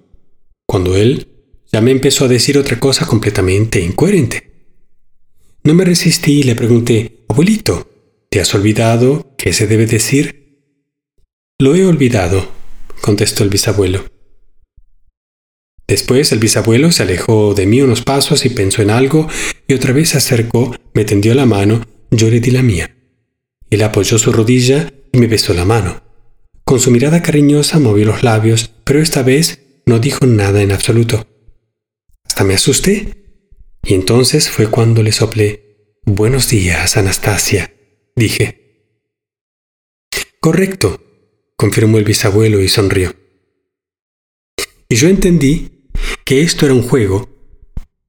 cuando 0.65 0.95
él 0.95 1.27
ya 1.71 1.79
me 1.79 1.91
empezó 1.91 2.25
a 2.25 2.27
decir 2.27 2.57
otra 2.57 2.79
cosa 2.79 3.05
completamente 3.05 3.79
incoherente. 3.79 4.51
No 5.63 5.75
me 5.75 5.86
resistí 5.86 6.39
y 6.39 6.43
le 6.43 6.55
pregunté, 6.55 7.24
Abuelito, 7.29 7.90
¿te 8.31 8.39
has 8.39 8.55
olvidado 8.55 9.35
qué 9.38 9.51
se 9.51 9.67
debe 9.67 9.85
decir? 9.85 10.63
Lo 11.59 11.75
he 11.75 11.85
olvidado, 11.85 12.50
contestó 13.01 13.43
el 13.43 13.50
bisabuelo. 13.50 14.05
Después 15.85 16.31
el 16.31 16.39
bisabuelo 16.39 16.93
se 16.93 17.03
alejó 17.03 17.53
de 17.53 17.65
mí 17.65 17.81
unos 17.81 18.01
pasos 18.01 18.45
y 18.45 18.50
pensó 18.50 18.81
en 18.81 18.89
algo 18.89 19.27
y 19.67 19.73
otra 19.73 19.91
vez 19.91 20.09
se 20.09 20.17
acercó, 20.17 20.73
me 20.93 21.03
tendió 21.03 21.35
la 21.35 21.45
mano, 21.45 21.85
yo 22.09 22.29
le 22.29 22.39
di 22.39 22.51
la 22.51 22.61
mía. 22.61 22.95
Él 23.69 23.83
apoyó 23.83 24.17
su 24.17 24.31
rodilla 24.31 24.93
y 25.11 25.17
me 25.17 25.27
besó 25.27 25.53
la 25.53 25.65
mano. 25.65 26.01
Con 26.63 26.79
su 26.79 26.89
mirada 26.89 27.21
cariñosa 27.21 27.79
movió 27.79 28.05
los 28.05 28.23
labios, 28.23 28.71
pero 28.85 29.01
esta 29.01 29.23
vez 29.23 29.81
no 29.85 30.00
dijo 30.00 30.25
nada 30.25 30.61
en 30.61 30.71
absoluto. 30.71 31.27
Hasta 32.23 32.45
me 32.45 32.53
asusté. 32.53 33.17
Y 33.83 33.93
entonces 33.93 34.50
fue 34.50 34.67
cuando 34.67 35.03
le 35.03 35.11
soplé. 35.11 35.97
Buenos 36.05 36.50
días, 36.50 36.95
Anastasia, 36.97 37.70
dije. 38.15 38.57
Correcto, 40.39 41.01
confirmó 41.55 41.97
el 41.97 42.03
bisabuelo 42.03 42.61
y 42.61 42.67
sonrió. 42.67 43.15
Y 44.89 44.95
yo 44.95 45.07
entendí 45.07 45.89
que 46.25 46.41
esto 46.41 46.65
era 46.65 46.73
un 46.73 46.83
juego 46.83 47.29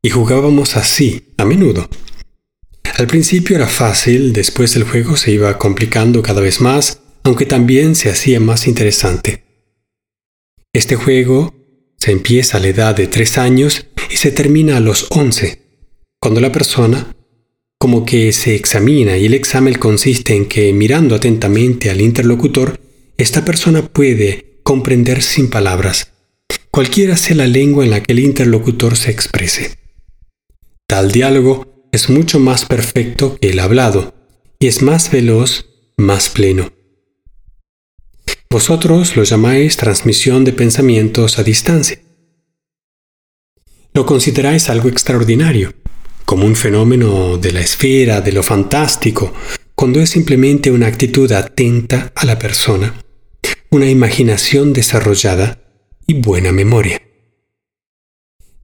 y 0.02 0.10
jugábamos 0.10 0.76
así 0.76 1.34
a 1.36 1.44
menudo. 1.44 1.88
Al 2.94 3.06
principio 3.06 3.56
era 3.56 3.68
fácil, 3.68 4.32
después 4.32 4.76
el 4.76 4.84
juego 4.84 5.16
se 5.16 5.30
iba 5.32 5.58
complicando 5.58 6.22
cada 6.22 6.40
vez 6.40 6.60
más 6.60 7.02
aunque 7.24 7.46
también 7.46 7.94
se 7.94 8.10
hacía 8.10 8.40
más 8.40 8.66
interesante. 8.66 9.44
Este 10.72 10.96
juego 10.96 11.54
se 11.98 12.12
empieza 12.12 12.56
a 12.56 12.60
la 12.60 12.68
edad 12.68 12.96
de 12.96 13.06
tres 13.06 13.38
años 13.38 13.86
y 14.10 14.16
se 14.16 14.32
termina 14.32 14.76
a 14.76 14.80
los 14.80 15.06
once, 15.10 15.62
cuando 16.20 16.40
la 16.40 16.50
persona 16.50 17.14
como 17.82 18.04
que 18.04 18.30
se 18.30 18.54
examina 18.54 19.18
y 19.18 19.26
el 19.26 19.34
examen 19.34 19.74
consiste 19.74 20.36
en 20.36 20.46
que 20.46 20.72
mirando 20.72 21.16
atentamente 21.16 21.90
al 21.90 22.00
interlocutor, 22.00 22.78
esta 23.18 23.44
persona 23.44 23.88
puede 23.88 24.60
comprender 24.62 25.20
sin 25.20 25.50
palabras, 25.50 26.12
cualquiera 26.70 27.16
sea 27.16 27.34
la 27.34 27.48
lengua 27.48 27.82
en 27.82 27.90
la 27.90 28.00
que 28.00 28.12
el 28.12 28.20
interlocutor 28.20 28.96
se 28.96 29.10
exprese. 29.10 29.78
Tal 30.86 31.10
diálogo 31.10 31.88
es 31.90 32.08
mucho 32.08 32.38
más 32.38 32.66
perfecto 32.66 33.36
que 33.40 33.50
el 33.50 33.58
hablado 33.58 34.14
y 34.60 34.68
es 34.68 34.80
más 34.80 35.10
veloz, 35.10 35.66
más 35.96 36.28
pleno. 36.30 36.72
Vosotros 38.48 39.16
lo 39.16 39.24
llamáis 39.24 39.76
transmisión 39.76 40.44
de 40.44 40.52
pensamientos 40.52 41.40
a 41.40 41.42
distancia. 41.42 41.98
Lo 43.92 44.06
consideráis 44.06 44.70
algo 44.70 44.88
extraordinario, 44.88 45.74
como 46.32 46.46
un 46.46 46.56
fenómeno 46.56 47.36
de 47.36 47.52
la 47.52 47.60
esfera, 47.60 48.22
de 48.22 48.32
lo 48.32 48.42
fantástico, 48.42 49.34
cuando 49.74 50.00
es 50.00 50.08
simplemente 50.08 50.70
una 50.70 50.86
actitud 50.86 51.30
atenta 51.30 52.10
a 52.14 52.24
la 52.24 52.38
persona, 52.38 53.04
una 53.68 53.90
imaginación 53.90 54.72
desarrollada 54.72 55.62
y 56.06 56.14
buena 56.14 56.50
memoria. 56.50 57.02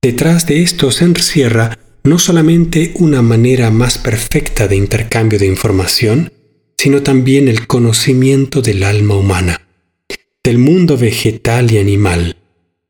Detrás 0.01 0.47
de 0.47 0.63
esto 0.63 0.91
se 0.91 1.05
encierra 1.05 1.79
no 2.05 2.19
solamente 2.19 2.93
una 2.95 3.21
manera 3.21 3.71
más 3.71 3.99
perfecta 3.99 4.67
de 4.67 4.77
intercambio 4.77 5.39
de 5.39 5.45
información, 5.49 6.33
sino 6.79 7.03
también 7.03 7.49
el 7.49 7.67
conocimiento 7.67 8.63
del 8.63 8.83
alma 8.83 9.15
humana, 9.15 9.69
del 10.43 10.57
mundo 10.57 10.97
vegetal 10.97 11.71
y 11.71 11.77
animal, 11.77 12.39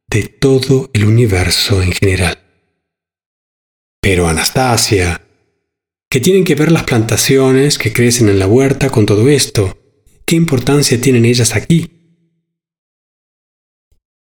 de 0.09 0.23
todo 0.23 0.89
el 0.93 1.05
universo 1.05 1.83
en 1.83 1.91
general. 1.91 2.48
Pero 4.01 4.29
Anastasia, 4.29 5.21
¿qué 6.11 6.21
tienen 6.21 6.45
que 6.45 6.55
ver 6.55 6.71
las 6.71 6.85
plantaciones 6.85 7.79
que 7.79 7.93
crecen 7.93 8.29
en 8.29 8.39
la 8.39 8.47
huerta 8.47 8.91
con 8.91 9.07
todo 9.07 9.29
esto? 9.29 9.77
¿Qué 10.25 10.37
importancia 10.37 11.01
tienen 11.01 11.25
ellas 11.25 11.55
aquí? 11.55 11.91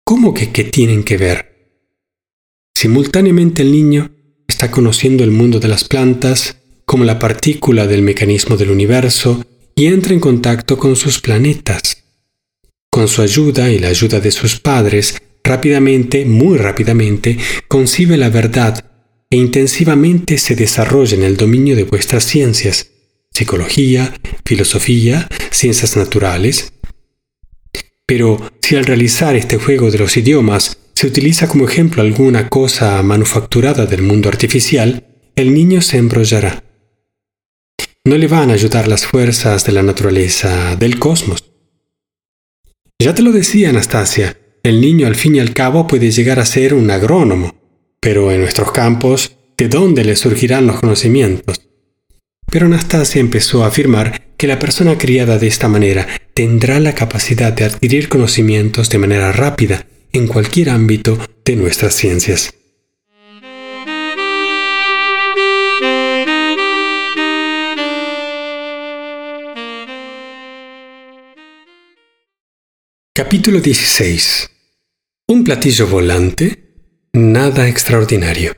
¿Cómo 0.04 0.34
que 0.34 0.50
qué 0.50 0.64
tienen 0.64 1.04
que 1.04 1.16
ver? 1.16 1.50
Simultáneamente 2.74 3.62
el 3.62 3.72
niño 3.72 4.10
está 4.48 4.70
conociendo 4.70 5.22
el 5.22 5.30
mundo 5.30 5.60
de 5.60 5.68
las 5.68 5.84
plantas 5.84 6.56
como 6.84 7.04
la 7.04 7.18
partícula 7.18 7.86
del 7.86 8.02
mecanismo 8.02 8.56
del 8.56 8.70
universo 8.70 9.44
y 9.76 9.86
entra 9.86 10.12
en 10.12 10.20
contacto 10.20 10.76
con 10.78 10.96
sus 10.96 11.20
planetas. 11.20 12.04
Con 12.90 13.06
su 13.06 13.22
ayuda 13.22 13.70
y 13.70 13.78
la 13.78 13.88
ayuda 13.88 14.18
de 14.18 14.32
sus 14.32 14.58
padres, 14.58 15.22
rápidamente, 15.44 16.24
muy 16.24 16.58
rápidamente, 16.58 17.38
concibe 17.68 18.16
la 18.16 18.30
verdad 18.30 18.89
e 19.30 19.37
intensivamente 19.37 20.38
se 20.38 20.56
desarrolla 20.56 21.16
en 21.16 21.22
el 21.22 21.37
dominio 21.37 21.76
de 21.76 21.84
vuestras 21.84 22.25
ciencias, 22.25 22.90
psicología, 23.30 24.12
filosofía, 24.44 25.28
ciencias 25.50 25.96
naturales. 25.96 26.72
Pero 28.07 28.50
si 28.61 28.74
al 28.74 28.85
realizar 28.85 29.37
este 29.37 29.57
juego 29.57 29.90
de 29.90 29.98
los 29.98 30.16
idiomas 30.16 30.78
se 30.94 31.07
utiliza 31.07 31.46
como 31.46 31.66
ejemplo 31.66 32.02
alguna 32.02 32.48
cosa 32.48 33.00
manufacturada 33.02 33.87
del 33.87 34.02
mundo 34.02 34.28
artificial, 34.28 35.07
el 35.37 35.55
niño 35.55 35.81
se 35.81 35.98
embrollará. 35.98 36.64
No 38.05 38.18
le 38.18 38.26
van 38.26 38.50
a 38.50 38.55
ayudar 38.55 38.88
las 38.88 39.07
fuerzas 39.07 39.64
de 39.64 39.72
la 39.72 39.83
naturaleza, 39.83 40.74
del 40.74 40.98
cosmos. 40.98 41.44
Ya 42.98 43.14
te 43.14 43.22
lo 43.22 43.31
decía 43.31 43.70
Anastasia, 43.70 44.37
el 44.62 44.81
niño 44.81 45.07
al 45.07 45.14
fin 45.14 45.37
y 45.37 45.40
al 45.40 45.55
cabo 45.55 45.87
puede 45.87 46.11
llegar 46.11 46.40
a 46.40 46.46
ser 46.46 46.74
un 46.74 46.90
agrónomo, 46.90 47.60
pero 48.00 48.32
en 48.32 48.40
nuestros 48.40 48.72
campos, 48.72 49.36
¿de 49.58 49.68
dónde 49.68 50.04
le 50.04 50.16
surgirán 50.16 50.66
los 50.66 50.80
conocimientos? 50.80 51.60
Pero 52.50 52.66
Anastasia 52.66 53.20
empezó 53.20 53.62
a 53.62 53.68
afirmar 53.68 54.22
que 54.38 54.46
la 54.46 54.58
persona 54.58 54.96
criada 54.96 55.38
de 55.38 55.46
esta 55.46 55.68
manera 55.68 56.08
tendrá 56.32 56.80
la 56.80 56.94
capacidad 56.94 57.52
de 57.52 57.64
adquirir 57.64 58.08
conocimientos 58.08 58.88
de 58.88 58.98
manera 58.98 59.30
rápida 59.32 59.86
en 60.12 60.26
cualquier 60.26 60.70
ámbito 60.70 61.18
de 61.44 61.56
nuestras 61.56 61.94
ciencias. 61.94 62.54
Capítulo 73.12 73.60
16. 73.60 74.50
Un 75.28 75.44
platillo 75.44 75.86
volante 75.86 76.69
nada 77.12 77.68
extraordinario. 77.68 78.55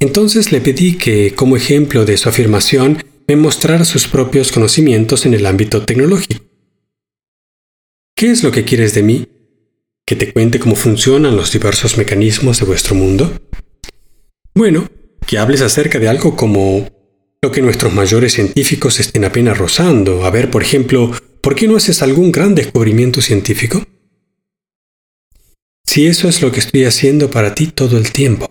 Entonces 0.00 0.52
le 0.52 0.60
pedí 0.60 0.96
que, 0.96 1.34
como 1.34 1.56
ejemplo 1.56 2.04
de 2.04 2.16
su 2.16 2.28
afirmación, 2.28 3.04
me 3.26 3.36
mostrara 3.36 3.84
sus 3.84 4.06
propios 4.06 4.52
conocimientos 4.52 5.24
en 5.24 5.34
el 5.34 5.46
ámbito 5.46 5.84
tecnológico. 5.84 6.44
¿Qué 8.16 8.30
es 8.30 8.42
lo 8.42 8.50
que 8.50 8.64
quieres 8.64 8.94
de 8.94 9.02
mí? 9.02 9.28
¿Que 10.06 10.16
te 10.16 10.32
cuente 10.32 10.58
cómo 10.58 10.76
funcionan 10.76 11.36
los 11.36 11.52
diversos 11.52 11.96
mecanismos 11.96 12.58
de 12.60 12.66
vuestro 12.66 12.94
mundo? 12.94 13.32
Bueno, 14.54 14.88
que 15.26 15.38
hables 15.38 15.62
acerca 15.62 15.98
de 15.98 16.08
algo 16.08 16.36
como 16.36 16.88
lo 17.42 17.50
que 17.50 17.62
nuestros 17.62 17.92
mayores 17.92 18.34
científicos 18.34 19.00
estén 19.00 19.24
apenas 19.24 19.56
rozando. 19.56 20.24
A 20.24 20.30
ver, 20.30 20.50
por 20.50 20.62
ejemplo, 20.62 21.10
¿por 21.40 21.54
qué 21.54 21.66
no 21.66 21.76
haces 21.76 22.02
algún 22.02 22.30
gran 22.30 22.54
descubrimiento 22.54 23.20
científico? 23.20 23.84
Si 25.94 26.08
eso 26.08 26.28
es 26.28 26.42
lo 26.42 26.50
que 26.50 26.58
estoy 26.58 26.86
haciendo 26.86 27.30
para 27.30 27.54
ti 27.54 27.68
todo 27.68 27.96
el 27.96 28.10
tiempo. 28.10 28.50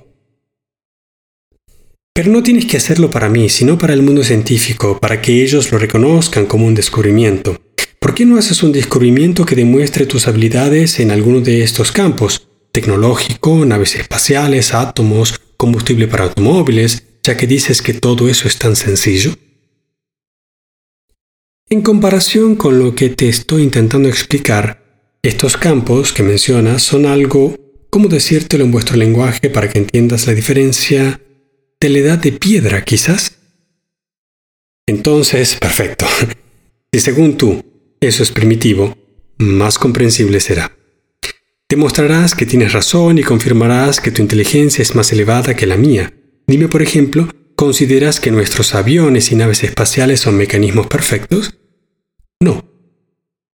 Pero 2.13 2.31
no 2.31 2.41
tienes 2.41 2.65
que 2.65 2.77
hacerlo 2.77 3.11
para 3.11 3.27
mí, 3.27 3.49
sino 3.49 3.77
para 3.77 3.93
el 3.93 4.01
mundo 4.01 4.23
científico, 4.23 4.97
para 4.97 5.21
que 5.21 5.43
ellos 5.43 5.69
lo 5.69 5.77
reconozcan 5.77 6.45
como 6.45 6.65
un 6.65 6.73
descubrimiento. 6.73 7.61
¿Por 7.99 8.15
qué 8.15 8.25
no 8.25 8.37
haces 8.37 8.63
un 8.63 8.71
descubrimiento 8.71 9.45
que 9.45 9.57
demuestre 9.57 10.05
tus 10.05 10.29
habilidades 10.29 11.01
en 11.01 11.11
alguno 11.11 11.41
de 11.41 11.63
estos 11.63 11.91
campos? 11.91 12.47
Tecnológico, 12.71 13.65
naves 13.65 13.95
espaciales, 13.95 14.73
átomos, 14.73 15.37
combustible 15.57 16.07
para 16.07 16.23
automóviles, 16.23 17.03
ya 17.23 17.35
que 17.35 17.45
dices 17.45 17.81
que 17.81 17.93
todo 17.93 18.29
eso 18.29 18.47
es 18.47 18.57
tan 18.57 18.77
sencillo. 18.77 19.33
En 21.69 21.81
comparación 21.81 22.55
con 22.55 22.79
lo 22.79 22.95
que 22.95 23.09
te 23.09 23.27
estoy 23.27 23.63
intentando 23.63 24.07
explicar, 24.07 24.82
estos 25.23 25.55
campos 25.55 26.11
que 26.11 26.21
mencionas 26.21 26.83
son 26.83 27.05
algo, 27.05 27.55
¿cómo 27.89 28.09
decírtelo 28.09 28.65
en 28.65 28.71
vuestro 28.71 28.97
lenguaje 28.97 29.49
para 29.49 29.69
que 29.69 29.79
entiendas 29.79 30.27
la 30.27 30.33
diferencia 30.33 31.21
de 31.79 31.89
la 31.89 31.99
edad 31.99 32.17
de 32.17 32.33
piedra, 32.33 32.83
quizás? 32.83 33.37
Entonces, 34.85 35.55
perfecto. 35.55 36.05
Si 36.95 36.99
según 36.99 37.37
tú 37.37 37.65
eso 38.01 38.21
es 38.21 38.29
primitivo, 38.29 38.95
más 39.39 39.79
comprensible 39.79 40.39
será. 40.39 40.77
Demostrarás 41.67 42.35
que 42.35 42.45
tienes 42.45 42.71
razón 42.71 43.17
y 43.17 43.23
confirmarás 43.23 43.99
que 43.99 44.11
tu 44.11 44.21
inteligencia 44.21 44.83
es 44.83 44.93
más 44.93 45.11
elevada 45.11 45.55
que 45.55 45.65
la 45.65 45.75
mía. 45.75 46.13
Dime, 46.45 46.67
por 46.67 46.83
ejemplo, 46.83 47.29
¿consideras 47.55 48.19
que 48.19 48.29
nuestros 48.29 48.75
aviones 48.75 49.31
y 49.31 49.35
naves 49.35 49.63
espaciales 49.63 50.19
son 50.19 50.37
mecanismos 50.37 50.85
perfectos? 50.85 51.55
No, 52.39 52.63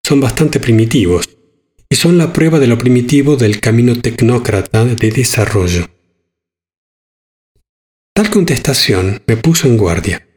son 0.03 0.19
bastante 0.19 0.60
primitivos 0.60 1.38
y 1.89 1.95
son 1.95 2.17
la 2.17 2.32
prueba 2.32 2.60
de 2.60 2.67
lo 2.67 2.78
primitivo 2.78 3.36
del 3.36 3.60
camino 3.60 3.99
tecnócrata 3.99 4.86
de 4.86 5.10
desarrollo. 5.10 5.89
Tal 8.13 8.30
contestación 8.30 9.23
me 9.25 9.38
puso 9.38 9.67
en 9.67 9.78
guardia, 9.78 10.28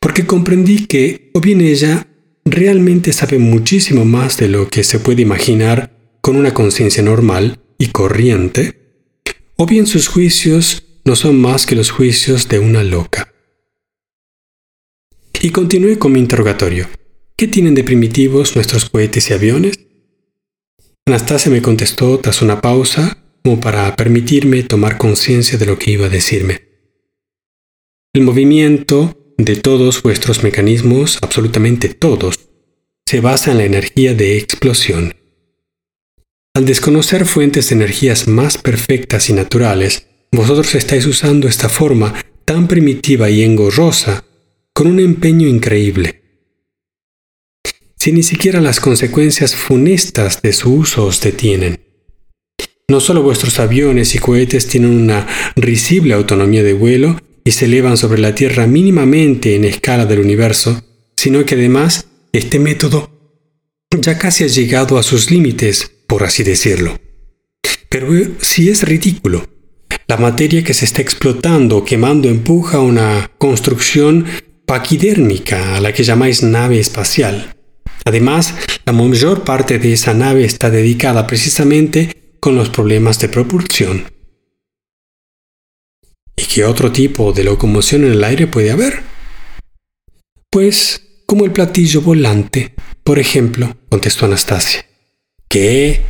porque 0.00 0.26
comprendí 0.26 0.86
que, 0.86 1.30
o 1.34 1.40
bien 1.40 1.60
ella 1.60 2.06
realmente 2.44 3.12
sabe 3.12 3.38
muchísimo 3.38 4.04
más 4.04 4.38
de 4.38 4.48
lo 4.48 4.68
que 4.68 4.82
se 4.84 4.98
puede 4.98 5.22
imaginar 5.22 6.18
con 6.22 6.36
una 6.36 6.54
conciencia 6.54 7.02
normal 7.02 7.60
y 7.76 7.88
corriente, 7.88 9.20
o 9.56 9.66
bien 9.66 9.86
sus 9.86 10.08
juicios 10.08 10.84
no 11.04 11.16
son 11.16 11.40
más 11.40 11.66
que 11.66 11.74
los 11.74 11.90
juicios 11.90 12.48
de 12.48 12.58
una 12.58 12.84
loca. 12.84 13.34
Y 15.40 15.50
continué 15.50 15.98
con 15.98 16.12
mi 16.12 16.20
interrogatorio. 16.20 16.88
¿Qué 17.36 17.46
tienen 17.46 17.74
de 17.74 17.84
primitivos 17.84 18.56
nuestros 18.56 18.88
cohetes 18.90 19.30
y 19.30 19.32
aviones? 19.34 19.87
Anastasia 21.08 21.50
me 21.50 21.62
contestó 21.62 22.18
tras 22.18 22.42
una 22.42 22.60
pausa 22.60 23.16
como 23.42 23.60
para 23.60 23.96
permitirme 23.96 24.62
tomar 24.62 24.98
conciencia 24.98 25.56
de 25.56 25.64
lo 25.64 25.78
que 25.78 25.92
iba 25.92 26.04
a 26.04 26.10
decirme. 26.10 26.68
El 28.12 28.24
movimiento 28.24 29.16
de 29.38 29.56
todos 29.56 30.02
vuestros 30.02 30.42
mecanismos, 30.42 31.18
absolutamente 31.22 31.88
todos, 31.88 32.38
se 33.06 33.22
basa 33.22 33.52
en 33.52 33.56
la 33.56 33.64
energía 33.64 34.12
de 34.12 34.36
explosión. 34.36 35.14
Al 36.54 36.66
desconocer 36.66 37.24
fuentes 37.24 37.70
de 37.70 37.76
energías 37.76 38.28
más 38.28 38.58
perfectas 38.58 39.30
y 39.30 39.32
naturales, 39.32 40.08
vosotros 40.30 40.74
estáis 40.74 41.06
usando 41.06 41.48
esta 41.48 41.70
forma 41.70 42.22
tan 42.44 42.68
primitiva 42.68 43.30
y 43.30 43.44
engorrosa 43.44 44.24
con 44.74 44.88
un 44.88 45.00
empeño 45.00 45.48
increíble. 45.48 46.17
Si 47.98 48.12
ni 48.12 48.22
siquiera 48.22 48.60
las 48.60 48.80
consecuencias 48.80 49.54
funestas 49.56 50.40
de 50.40 50.52
su 50.52 50.72
uso 50.72 51.06
os 51.06 51.20
detienen? 51.20 51.80
No 52.88 53.00
solo 53.00 53.22
vuestros 53.22 53.58
aviones 53.58 54.14
y 54.14 54.18
cohetes 54.18 54.68
tienen 54.68 54.90
una 54.90 55.26
risible 55.56 56.14
autonomía 56.14 56.62
de 56.62 56.72
vuelo 56.72 57.20
y 57.44 57.50
se 57.50 57.64
elevan 57.64 57.96
sobre 57.96 58.20
la 58.20 58.34
Tierra 58.34 58.66
mínimamente 58.66 59.56
en 59.56 59.64
escala 59.64 60.06
del 60.06 60.20
universo, 60.20 60.82
sino 61.16 61.44
que 61.44 61.56
además 61.56 62.06
este 62.32 62.58
método 62.58 63.10
ya 64.00 64.16
casi 64.16 64.44
ha 64.44 64.48
llegado 64.48 64.96
a 64.96 65.02
sus 65.02 65.30
límites, 65.30 65.90
por 66.06 66.22
así 66.22 66.44
decirlo. 66.44 66.96
Pero 67.88 68.08
si 68.40 68.68
es 68.68 68.82
ridículo. 68.82 69.44
La 70.06 70.16
materia 70.16 70.62
que 70.64 70.72
se 70.72 70.84
está 70.84 71.02
explotando 71.02 71.78
o 71.78 71.84
quemando 71.84 72.28
empuja 72.28 72.80
una 72.80 73.30
construcción 73.36 74.24
paquidérmica 74.64 75.76
a 75.76 75.80
la 75.80 75.92
que 75.92 76.04
llamáis 76.04 76.42
nave 76.42 76.78
espacial. 76.78 77.57
Además, 78.08 78.54
la 78.86 78.94
mayor 78.94 79.44
parte 79.44 79.78
de 79.78 79.92
esa 79.92 80.14
nave 80.14 80.42
está 80.42 80.70
dedicada 80.70 81.26
precisamente 81.26 82.32
con 82.40 82.56
los 82.56 82.70
problemas 82.70 83.18
de 83.20 83.28
propulsión. 83.28 84.10
¿Y 86.34 86.42
qué 86.44 86.64
otro 86.64 86.90
tipo 86.90 87.34
de 87.34 87.44
locomoción 87.44 88.04
en 88.04 88.12
el 88.12 88.24
aire 88.24 88.46
puede 88.46 88.70
haber? 88.70 89.02
Pues 90.48 91.02
como 91.26 91.44
el 91.44 91.52
platillo 91.52 92.00
volante, 92.00 92.74
por 93.04 93.18
ejemplo, 93.18 93.76
contestó 93.90 94.24
Anastasia. 94.24 94.86
¿Qué? 95.46 96.06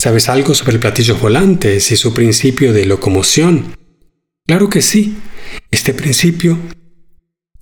¿Sabes 0.00 0.28
algo 0.28 0.52
sobre 0.52 0.72
el 0.72 0.80
platillo 0.80 1.16
volante 1.16 1.76
y 1.76 1.80
su 1.80 2.12
principio 2.12 2.72
de 2.72 2.86
locomoción? 2.86 3.76
Claro 4.44 4.68
que 4.68 4.82
sí. 4.82 5.16
Este 5.70 5.94
principio 5.94 6.58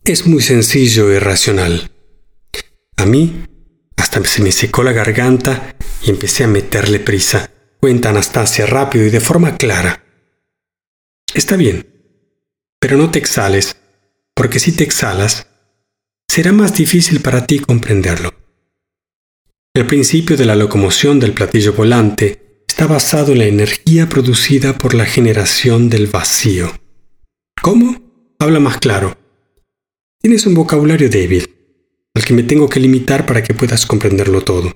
es 0.05 0.27
muy 0.27 0.41
sencillo 0.41 1.13
y 1.13 1.19
racional. 1.19 1.91
A 2.97 3.05
mí 3.05 3.45
hasta 3.97 4.25
se 4.25 4.43
me 4.43 4.53
secó 4.53 4.83
la 4.83 4.93
garganta 4.93 5.77
y 6.03 6.11
empecé 6.11 6.45
a 6.45 6.49
meterle 6.49 7.01
prisa. 7.01 7.51
Cuenta 7.81 8.11
Anastasia 8.11 8.67
rápido 8.67 9.07
y 9.07 9.11
de 9.11 9.21
forma 9.21 9.57
clara. 9.57 10.05
Está 11.35 11.57
bien, 11.57 11.87
pero 12.81 12.97
no 12.97 13.11
te 13.11 13.19
exhales, 13.19 13.77
porque 14.35 14.59
si 14.59 14.73
te 14.73 14.85
exhalas, 14.85 15.47
será 16.29 16.53
más 16.53 16.75
difícil 16.75 17.21
para 17.21 17.47
ti 17.47 17.59
comprenderlo. 17.59 18.33
El 19.75 19.87
principio 19.87 20.37
de 20.37 20.45
la 20.45 20.55
locomoción 20.55 21.19
del 21.19 21.33
platillo 21.33 21.73
volante 21.73 22.65
está 22.69 22.87
basado 22.87 23.33
en 23.33 23.39
la 23.39 23.47
energía 23.47 24.09
producida 24.09 24.79
por 24.79 24.95
la 24.95 25.05
generación 25.05 25.91
del 25.91 26.07
vacío. 26.07 26.73
¿Cómo? 27.61 28.35
Habla 28.39 28.61
más 28.61 28.79
claro. 28.79 29.17
Tienes 30.21 30.47
un 30.47 30.55
vocabulario 30.55 31.09
débil, 31.09 31.54
al 32.15 32.25
que 32.25 32.33
me 32.33 32.43
tengo 32.43 32.69
que 32.69 32.81
limitar 32.81 33.27
para 33.27 33.43
que 33.43 33.55
puedas 33.55 33.87
comprenderlo 33.87 34.43
todo. 34.43 34.73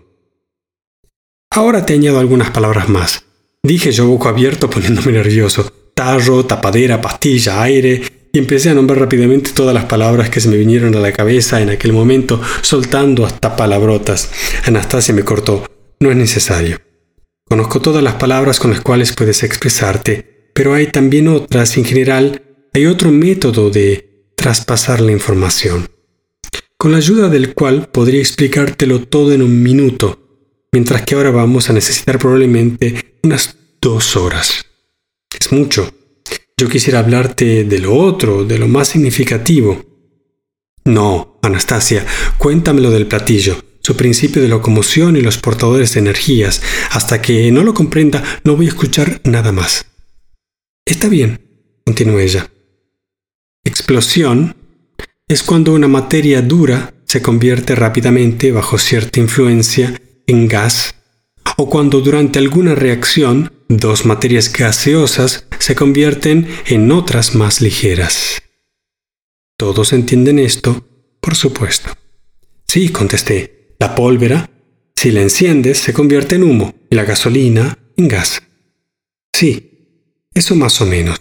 Ahora 1.50 1.86
te 1.86 1.94
añado 1.94 2.18
algunas 2.18 2.50
palabras 2.50 2.88
más. 2.88 3.24
Dije 3.62 3.92
yo 3.92 4.06
boco 4.06 4.28
abierto 4.28 4.68
poniéndome 4.70 5.12
nervioso. 5.12 5.72
Tarro, 5.94 6.44
tapadera, 6.44 7.00
pastilla, 7.00 7.62
aire, 7.62 8.02
y 8.32 8.38
empecé 8.38 8.70
a 8.70 8.74
nombrar 8.74 9.00
rápidamente 9.00 9.50
todas 9.52 9.74
las 9.74 9.86
palabras 9.86 10.30
que 10.30 10.40
se 10.40 10.48
me 10.48 10.56
vinieron 10.56 10.94
a 10.94 11.00
la 11.00 11.12
cabeza 11.12 11.60
en 11.60 11.70
aquel 11.70 11.92
momento, 11.92 12.40
soltando 12.62 13.26
hasta 13.26 13.56
palabrotas. 13.56 14.30
Anastasia 14.64 15.14
me 15.14 15.24
cortó. 15.24 15.66
No 16.00 16.10
es 16.10 16.16
necesario. 16.16 16.78
Conozco 17.48 17.80
todas 17.80 18.04
las 18.04 18.14
palabras 18.14 18.60
con 18.60 18.70
las 18.70 18.82
cuales 18.82 19.12
puedes 19.12 19.42
expresarte, 19.42 20.50
pero 20.54 20.74
hay 20.74 20.88
también 20.88 21.28
otras, 21.28 21.76
en 21.78 21.84
general, 21.84 22.42
hay 22.74 22.86
otro 22.86 23.10
método 23.10 23.70
de 23.70 24.32
traspasar 24.36 25.00
la 25.00 25.12
información, 25.12 25.88
con 26.78 26.92
la 26.92 26.98
ayuda 26.98 27.28
del 27.28 27.54
cual 27.54 27.88
podría 27.88 28.20
explicártelo 28.20 29.02
todo 29.02 29.32
en 29.32 29.42
un 29.42 29.62
minuto, 29.62 30.68
mientras 30.72 31.02
que 31.02 31.16
ahora 31.16 31.32
vamos 31.32 31.68
a 31.68 31.72
necesitar 31.72 32.18
probablemente 32.20 33.18
unas 33.24 33.56
dos 33.80 34.16
horas. 34.16 34.64
Es 35.38 35.50
mucho. 35.50 35.92
Yo 36.56 36.68
quisiera 36.68 37.00
hablarte 37.00 37.64
de 37.64 37.78
lo 37.80 37.94
otro, 37.94 38.44
de 38.44 38.58
lo 38.58 38.68
más 38.68 38.88
significativo. 38.88 39.84
No, 40.84 41.40
Anastasia, 41.42 42.06
cuéntamelo 42.38 42.90
del 42.90 43.08
platillo, 43.08 43.60
su 43.80 43.96
principio 43.96 44.40
de 44.40 44.48
locomoción 44.48 45.16
y 45.16 45.20
los 45.20 45.36
portadores 45.36 45.94
de 45.94 46.00
energías. 46.00 46.62
Hasta 46.92 47.20
que 47.20 47.50
no 47.50 47.64
lo 47.64 47.74
comprenda, 47.74 48.22
no 48.44 48.56
voy 48.56 48.66
a 48.66 48.70
escuchar 48.70 49.20
nada 49.24 49.50
más. 49.50 49.86
Está 50.86 51.08
bien, 51.08 51.40
continuó 51.84 52.20
ella. 52.20 52.50
Explosión 53.64 54.57
es 55.28 55.42
cuando 55.42 55.74
una 55.74 55.88
materia 55.88 56.40
dura 56.40 56.94
se 57.04 57.20
convierte 57.20 57.74
rápidamente 57.74 58.50
bajo 58.50 58.78
cierta 58.78 59.20
influencia 59.20 60.00
en 60.26 60.48
gas 60.48 60.94
o 61.58 61.68
cuando 61.68 62.00
durante 62.00 62.38
alguna 62.38 62.74
reacción 62.74 63.52
dos 63.68 64.06
materias 64.06 64.50
gaseosas 64.52 65.46
se 65.58 65.74
convierten 65.74 66.48
en 66.66 66.90
otras 66.90 67.34
más 67.34 67.60
ligeras. 67.60 68.42
¿Todos 69.58 69.92
entienden 69.92 70.38
esto? 70.38 70.86
Por 71.20 71.34
supuesto. 71.34 71.90
Sí, 72.66 72.90
contesté. 72.90 73.74
La 73.80 73.94
pólvora, 73.94 74.50
si 74.94 75.10
la 75.10 75.20
enciendes, 75.20 75.78
se 75.78 75.92
convierte 75.92 76.36
en 76.36 76.44
humo 76.44 76.74
y 76.90 76.96
la 76.96 77.04
gasolina 77.04 77.78
en 77.96 78.08
gas. 78.08 78.42
Sí, 79.32 80.28
eso 80.32 80.54
más 80.54 80.80
o 80.80 80.86
menos. 80.86 81.20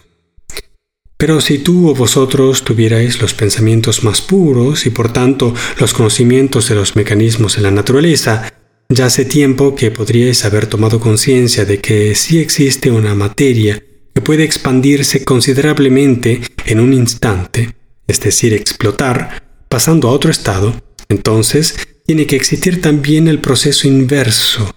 Pero 1.18 1.40
si 1.40 1.58
tú 1.58 1.90
o 1.90 1.94
vosotros 1.96 2.62
tuvierais 2.62 3.20
los 3.20 3.34
pensamientos 3.34 4.04
más 4.04 4.22
puros 4.22 4.86
y 4.86 4.90
por 4.90 5.12
tanto 5.12 5.52
los 5.80 5.92
conocimientos 5.92 6.68
de 6.68 6.76
los 6.76 6.94
mecanismos 6.94 7.56
de 7.56 7.62
la 7.62 7.72
naturaleza, 7.72 8.54
ya 8.88 9.06
hace 9.06 9.24
tiempo 9.24 9.74
que 9.74 9.90
podríais 9.90 10.44
haber 10.44 10.68
tomado 10.68 11.00
conciencia 11.00 11.64
de 11.64 11.80
que 11.80 12.14
sí 12.14 12.38
existe 12.38 12.92
una 12.92 13.16
materia 13.16 13.82
que 14.14 14.20
puede 14.20 14.44
expandirse 14.44 15.24
considerablemente 15.24 16.40
en 16.66 16.78
un 16.78 16.94
instante, 16.94 17.74
es 18.06 18.20
decir, 18.20 18.54
explotar, 18.54 19.42
pasando 19.68 20.08
a 20.08 20.12
otro 20.12 20.30
estado, 20.30 20.80
entonces 21.08 21.74
tiene 22.06 22.28
que 22.28 22.36
existir 22.36 22.80
también 22.80 23.26
el 23.26 23.40
proceso 23.40 23.88
inverso. 23.88 24.72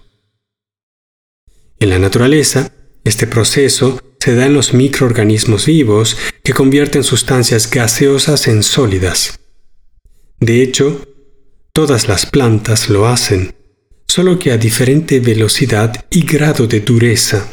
En 1.78 1.90
la 1.90 2.00
naturaleza, 2.00 2.72
este 3.04 3.26
proceso 3.26 4.00
se 4.18 4.34
da 4.34 4.46
en 4.46 4.54
los 4.54 4.74
microorganismos 4.74 5.66
vivos 5.66 6.16
que 6.44 6.52
convierten 6.52 7.04
sustancias 7.04 7.70
gaseosas 7.70 8.46
en 8.48 8.62
sólidas. 8.62 9.40
De 10.38 10.62
hecho, 10.62 11.06
todas 11.72 12.08
las 12.08 12.26
plantas 12.26 12.88
lo 12.88 13.06
hacen 13.06 13.54
solo 14.12 14.38
que 14.38 14.52
a 14.52 14.58
diferente 14.58 15.20
velocidad 15.20 16.04
y 16.10 16.26
grado 16.26 16.66
de 16.66 16.80
dureza 16.80 17.50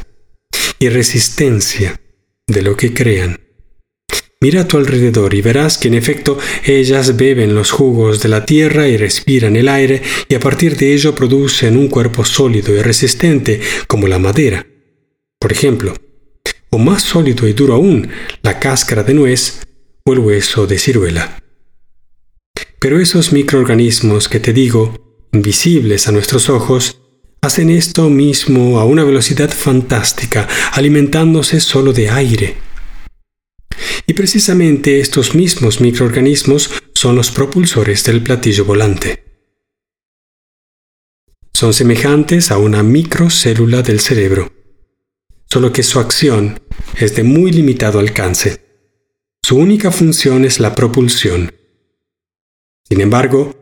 y 0.78 0.90
resistencia 0.90 2.02
de 2.46 2.62
lo 2.62 2.76
que 2.76 2.94
crean. 2.94 3.40
Mira 4.42 4.62
a 4.62 4.68
tu 4.68 4.76
alrededor 4.76 5.34
y 5.34 5.42
verás 5.42 5.78
que 5.78 5.88
en 5.88 5.94
efecto 5.94 6.38
ellas 6.66 7.16
beben 7.16 7.56
los 7.56 7.72
jugos 7.72 8.22
de 8.22 8.28
la 8.28 8.46
tierra 8.46 8.90
y 8.90 8.98
respiran 8.98 9.56
el 9.56 9.70
aire 9.70 10.02
y 10.28 10.36
a 10.36 10.42
partir 10.42 10.76
de 10.76 10.94
ello 10.94 11.16
producen 11.16 11.78
un 11.78 11.88
cuerpo 11.88 12.26
sólido 12.26 12.76
y 12.76 12.82
resistente 12.82 13.62
como 13.88 14.08
la 14.08 14.20
madera. 14.20 14.66
Por 15.40 15.52
ejemplo, 15.52 15.96
o 16.70 16.78
más 16.78 17.04
sólido 17.04 17.48
y 17.48 17.54
duro 17.54 17.76
aún, 17.76 18.10
la 18.42 18.60
cáscara 18.60 19.04
de 19.04 19.14
nuez 19.14 19.62
o 20.06 20.14
el 20.14 20.20
hueso 20.20 20.68
de 20.68 20.78
ciruela. 20.78 21.42
Pero 22.80 23.00
esos 23.00 23.32
microorganismos 23.32 24.30
que 24.30 24.40
te 24.40 24.54
digo 24.54 25.28
invisibles 25.32 26.08
a 26.08 26.12
nuestros 26.12 26.50
ojos, 26.50 27.02
hacen 27.42 27.70
esto 27.70 28.10
mismo 28.10 28.80
a 28.80 28.86
una 28.86 29.04
velocidad 29.04 29.50
fantástica, 29.50 30.48
alimentándose 30.74 31.60
solo 31.60 31.94
de 31.94 32.10
aire. 32.10 32.58
Y 34.08 34.14
precisamente 34.14 35.00
estos 35.00 35.36
mismos 35.36 35.80
microorganismos 35.80 36.72
son 36.94 37.16
los 37.16 37.32
propulsores 37.32 38.04
del 38.04 38.24
platillo 38.24 38.66
volante. 38.66 39.24
Son 41.54 41.74
semejantes 41.74 42.52
a 42.52 42.58
una 42.58 42.84
microcélula 42.84 43.82
del 43.82 44.00
cerebro, 44.00 44.52
solo 45.52 45.74
que 45.74 45.84
su 45.84 46.00
acción 46.00 46.60
es 47.00 47.16
de 47.16 47.24
muy 47.24 47.52
limitado 47.52 48.00
alcance. 48.00 48.62
Su 49.44 49.58
única 49.58 49.92
función 49.92 50.46
es 50.46 50.60
la 50.60 50.76
propulsión. 50.76 51.54
Sin 52.88 53.02
embargo, 53.02 53.56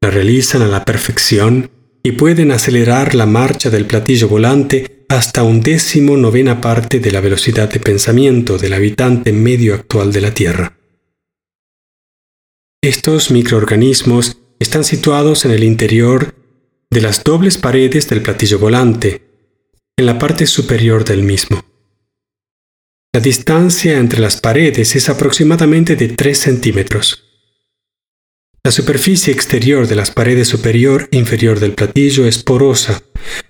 la 0.00 0.10
realizan 0.10 0.62
a 0.62 0.66
la 0.66 0.84
perfección 0.84 1.70
y 2.02 2.12
pueden 2.12 2.50
acelerar 2.50 3.14
la 3.14 3.26
marcha 3.26 3.70
del 3.70 3.86
platillo 3.86 4.28
volante 4.28 5.04
hasta 5.08 5.42
un 5.42 5.60
décimo 5.60 6.16
novena 6.16 6.60
parte 6.60 7.00
de 7.00 7.10
la 7.10 7.20
velocidad 7.20 7.70
de 7.70 7.80
pensamiento 7.80 8.58
del 8.58 8.72
habitante 8.72 9.32
medio 9.32 9.74
actual 9.74 10.12
de 10.12 10.20
la 10.20 10.32
Tierra. 10.32 10.78
Estos 12.82 13.30
microorganismos 13.30 14.38
están 14.58 14.84
situados 14.84 15.44
en 15.44 15.50
el 15.50 15.64
interior 15.64 16.34
de 16.90 17.02
las 17.02 17.22
dobles 17.22 17.58
paredes 17.58 18.08
del 18.08 18.22
platillo 18.22 18.58
volante, 18.58 19.29
en 20.00 20.06
la 20.06 20.18
parte 20.18 20.46
superior 20.46 21.04
del 21.04 21.22
mismo. 21.22 21.62
La 23.12 23.20
distancia 23.20 23.98
entre 23.98 24.18
las 24.18 24.40
paredes 24.40 24.96
es 24.96 25.10
aproximadamente 25.10 25.94
de 25.94 26.08
3 26.08 26.38
centímetros. 26.38 27.24
La 28.64 28.70
superficie 28.70 29.30
exterior 29.30 29.86
de 29.86 29.96
las 29.96 30.10
paredes 30.10 30.48
superior 30.48 31.06
e 31.12 31.18
inferior 31.18 31.60
del 31.60 31.72
platillo 31.72 32.24
es 32.24 32.42
porosa, 32.42 33.02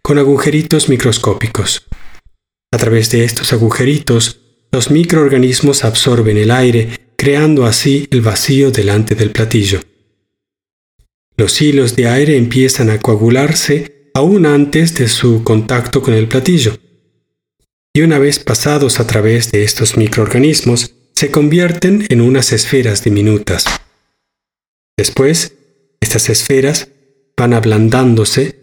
con 0.02 0.18
agujeritos 0.18 0.88
microscópicos. 0.88 1.86
A 2.72 2.78
través 2.78 3.12
de 3.12 3.22
estos 3.22 3.52
agujeritos, 3.52 4.40
los 4.72 4.90
microorganismos 4.90 5.84
absorben 5.84 6.36
el 6.36 6.50
aire, 6.50 7.12
creando 7.16 7.64
así 7.64 8.08
el 8.10 8.22
vacío 8.22 8.72
delante 8.72 9.14
del 9.14 9.30
platillo. 9.30 9.80
Los 11.36 11.62
hilos 11.62 11.94
de 11.94 12.08
aire 12.08 12.36
empiezan 12.36 12.90
a 12.90 12.98
coagularse 12.98 13.99
aún 14.20 14.44
antes 14.44 14.94
de 14.98 15.08
su 15.08 15.42
contacto 15.44 16.02
con 16.02 16.12
el 16.12 16.28
platillo. 16.28 16.76
Y 17.94 18.02
una 18.02 18.18
vez 18.18 18.38
pasados 18.38 19.00
a 19.00 19.06
través 19.06 19.50
de 19.50 19.64
estos 19.64 19.96
microorganismos, 19.96 20.94
se 21.14 21.30
convierten 21.30 22.04
en 22.08 22.20
unas 22.20 22.52
esferas 22.52 23.02
diminutas. 23.02 23.64
Después, 24.96 25.54
estas 26.00 26.28
esferas 26.28 26.88
van 27.34 27.54
ablandándose 27.54 28.60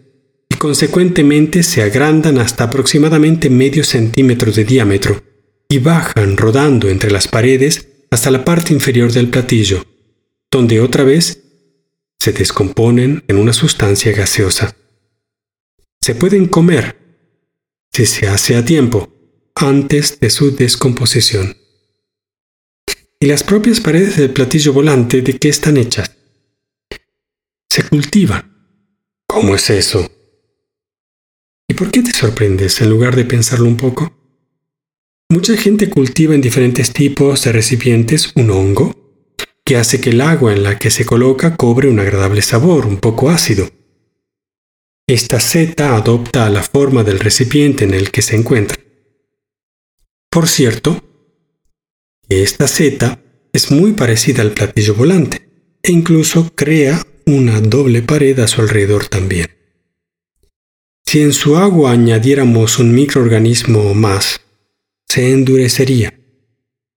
y 0.48 0.54
consecuentemente 0.54 1.64
se 1.64 1.82
agrandan 1.82 2.38
hasta 2.38 2.64
aproximadamente 2.64 3.50
medio 3.50 3.82
centímetro 3.82 4.52
de 4.52 4.64
diámetro 4.64 5.22
y 5.68 5.78
bajan 5.78 6.36
rodando 6.36 6.88
entre 6.88 7.10
las 7.10 7.26
paredes 7.26 7.88
hasta 8.12 8.30
la 8.30 8.44
parte 8.44 8.72
inferior 8.72 9.12
del 9.12 9.28
platillo, 9.28 9.84
donde 10.52 10.80
otra 10.80 11.02
vez 11.02 11.42
se 12.20 12.32
descomponen 12.32 13.24
en 13.26 13.36
una 13.38 13.52
sustancia 13.52 14.12
gaseosa. 14.12 14.76
Se 16.00 16.14
pueden 16.14 16.46
comer, 16.46 16.96
si 17.92 18.06
se 18.06 18.28
hace 18.28 18.56
a 18.56 18.64
tiempo, 18.64 19.12
antes 19.54 20.20
de 20.20 20.30
su 20.30 20.54
descomposición. 20.54 21.56
¿Y 23.20 23.26
las 23.26 23.42
propias 23.42 23.80
paredes 23.80 24.16
del 24.16 24.32
platillo 24.32 24.72
volante 24.72 25.22
de 25.22 25.38
qué 25.38 25.48
están 25.48 25.76
hechas? 25.76 26.16
Se 27.68 27.82
cultivan. 27.82 28.54
¿Cómo 29.26 29.56
es 29.56 29.68
eso? 29.70 30.10
¿Y 31.68 31.74
por 31.74 31.90
qué 31.90 32.02
te 32.02 32.12
sorprendes 32.12 32.80
en 32.80 32.90
lugar 32.90 33.16
de 33.16 33.24
pensarlo 33.24 33.66
un 33.66 33.76
poco? 33.76 34.14
Mucha 35.30 35.56
gente 35.56 35.90
cultiva 35.90 36.34
en 36.34 36.40
diferentes 36.40 36.92
tipos 36.92 37.44
de 37.44 37.52
recipientes 37.52 38.32
un 38.36 38.50
hongo 38.50 38.94
que 39.64 39.76
hace 39.76 40.00
que 40.00 40.10
el 40.10 40.22
agua 40.22 40.54
en 40.54 40.62
la 40.62 40.78
que 40.78 40.90
se 40.90 41.04
coloca 41.04 41.56
cobre 41.56 41.90
un 41.90 42.00
agradable 42.00 42.40
sabor, 42.40 42.86
un 42.86 42.96
poco 42.96 43.28
ácido. 43.28 43.68
Esta 45.08 45.40
seta 45.40 45.96
adopta 45.96 46.50
la 46.50 46.62
forma 46.62 47.02
del 47.02 47.18
recipiente 47.18 47.84
en 47.84 47.94
el 47.94 48.10
que 48.10 48.20
se 48.20 48.36
encuentra. 48.36 48.78
Por 50.30 50.46
cierto, 50.46 51.02
esta 52.28 52.68
seta 52.68 53.18
es 53.54 53.70
muy 53.70 53.94
parecida 53.94 54.42
al 54.42 54.52
platillo 54.52 54.94
volante 54.94 55.48
e 55.82 55.92
incluso 55.92 56.52
crea 56.54 57.02
una 57.24 57.58
doble 57.62 58.02
pared 58.02 58.38
a 58.38 58.48
su 58.48 58.60
alrededor 58.60 59.06
también. 59.06 59.46
Si 61.06 61.22
en 61.22 61.32
su 61.32 61.56
agua 61.56 61.92
añadiéramos 61.92 62.78
un 62.78 62.94
microorganismo 62.94 63.94
más, 63.94 64.42
se 65.06 65.32
endurecería, 65.32 66.20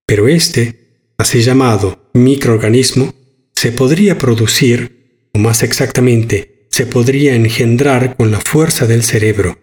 pero 0.06 0.28
este 0.28 1.13
así 1.17 1.41
llamado 1.41 2.10
microorganismo, 2.13 3.13
se 3.54 3.71
podría 3.71 4.17
producir, 4.17 5.30
o 5.34 5.39
más 5.39 5.63
exactamente, 5.63 6.51
se 6.72 6.86
podría 6.86 7.36
engendrar 7.36 8.16
con 8.16 8.32
la 8.32 8.40
fuerza 8.40 8.88
del 8.88 9.04
cerebro, 9.04 9.60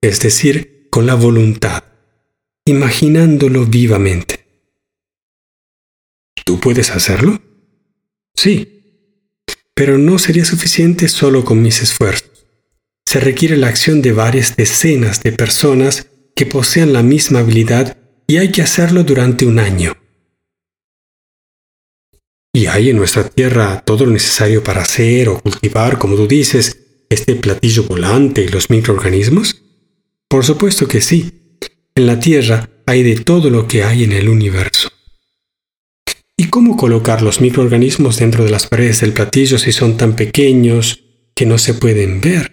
es 0.00 0.20
decir, 0.20 0.88
con 0.90 1.04
la 1.04 1.14
voluntad, 1.14 1.84
imaginándolo 2.64 3.66
vivamente. 3.66 4.46
¿Tú 6.44 6.60
puedes 6.60 6.90
hacerlo? 6.92 7.42
Sí, 8.34 8.76
pero 9.74 9.98
no 9.98 10.18
sería 10.18 10.44
suficiente 10.44 11.08
solo 11.08 11.44
con 11.44 11.60
mis 11.60 11.82
esfuerzos. 11.82 12.46
Se 13.04 13.20
requiere 13.20 13.56
la 13.56 13.68
acción 13.68 14.00
de 14.00 14.12
varias 14.12 14.56
decenas 14.56 15.22
de 15.22 15.32
personas 15.32 16.06
que 16.34 16.46
posean 16.46 16.92
la 16.92 17.02
misma 17.02 17.40
habilidad 17.40 17.96
y 18.26 18.36
hay 18.36 18.52
que 18.52 18.62
hacerlo 18.62 19.04
durante 19.04 19.46
un 19.46 19.58
año. 19.58 19.96
¿Y 22.56 22.68
hay 22.68 22.88
en 22.88 22.96
nuestra 22.96 23.28
tierra 23.28 23.82
todo 23.84 24.06
lo 24.06 24.12
necesario 24.12 24.64
para 24.64 24.80
hacer 24.80 25.28
o 25.28 25.38
cultivar, 25.38 25.98
como 25.98 26.16
tú 26.16 26.26
dices, 26.26 27.04
este 27.10 27.34
platillo 27.34 27.82
volante 27.82 28.40
y 28.40 28.48
los 28.48 28.70
microorganismos? 28.70 29.62
Por 30.26 30.42
supuesto 30.42 30.88
que 30.88 31.02
sí. 31.02 31.58
En 31.94 32.06
la 32.06 32.18
tierra 32.18 32.70
hay 32.86 33.02
de 33.02 33.16
todo 33.16 33.50
lo 33.50 33.68
que 33.68 33.84
hay 33.84 34.04
en 34.04 34.12
el 34.12 34.30
universo. 34.30 34.88
¿Y 36.34 36.48
cómo 36.48 36.78
colocar 36.78 37.20
los 37.20 37.42
microorganismos 37.42 38.16
dentro 38.20 38.42
de 38.42 38.50
las 38.50 38.66
paredes 38.66 39.02
del 39.02 39.12
platillo 39.12 39.58
si 39.58 39.72
son 39.72 39.98
tan 39.98 40.16
pequeños 40.16 41.04
que 41.34 41.44
no 41.44 41.58
se 41.58 41.74
pueden 41.74 42.22
ver? 42.22 42.52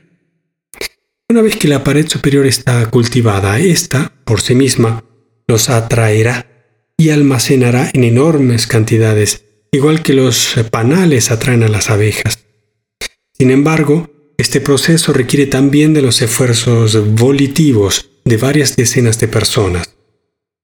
Una 1.30 1.42
vez 1.42 1.56
que 1.56 1.70
la 1.70 1.86
pared 1.86 2.10
superior 2.10 2.46
está 2.46 2.86
cultivada, 2.88 3.58
esta, 3.58 4.12
por 4.26 4.42
sí 4.42 4.54
misma, 4.54 5.06
los 5.48 5.70
atraerá 5.70 6.92
y 6.98 7.12
almacenará 7.12 7.90
en 7.94 8.04
enormes 8.04 8.68
cantidades 8.68 9.46
igual 9.74 10.04
que 10.04 10.14
los 10.14 10.56
panales 10.72 11.32
atraen 11.32 11.64
a 11.64 11.68
las 11.68 11.90
abejas. 11.90 12.40
Sin 13.38 13.52
embargo, 13.52 14.10
este 14.38 14.62
proceso 14.62 15.12
requiere 15.12 15.48
también 15.48 15.94
de 15.94 16.02
los 16.02 16.22
esfuerzos 16.22 17.14
volitivos 17.16 18.10
de 18.24 18.38
varias 18.38 18.76
decenas 18.76 19.20
de 19.20 19.28
personas. 19.28 19.96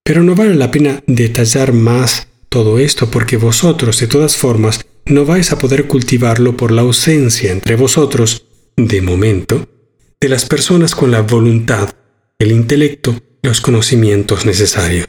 Pero 0.04 0.24
no 0.24 0.36
vale 0.36 0.56
la 0.56 0.72
pena 0.72 1.04
detallar 1.08 1.74
más 1.74 2.28
todo 2.50 2.80
esto 2.80 3.12
porque 3.12 3.38
vosotros, 3.38 4.00
de 4.00 4.08
todas 4.08 4.38
formas, 4.38 4.86
no 5.06 5.26
vais 5.26 5.52
a 5.52 5.58
poder 5.58 5.88
cultivarlo 5.88 6.56
por 6.56 6.72
la 6.72 6.82
ausencia 6.82 7.52
entre 7.52 7.76
vosotros, 7.76 8.45
de 8.78 9.02
momento, 9.02 9.67
de 10.22 10.30
las 10.30 10.45
personas 10.45 10.93
con 10.93 11.12
la 11.12 11.22
voluntad, 11.22 11.89
el 12.38 12.52
intelecto 12.52 13.19
los 13.41 13.62
conocimientos 13.62 14.45
necesarios. 14.45 15.08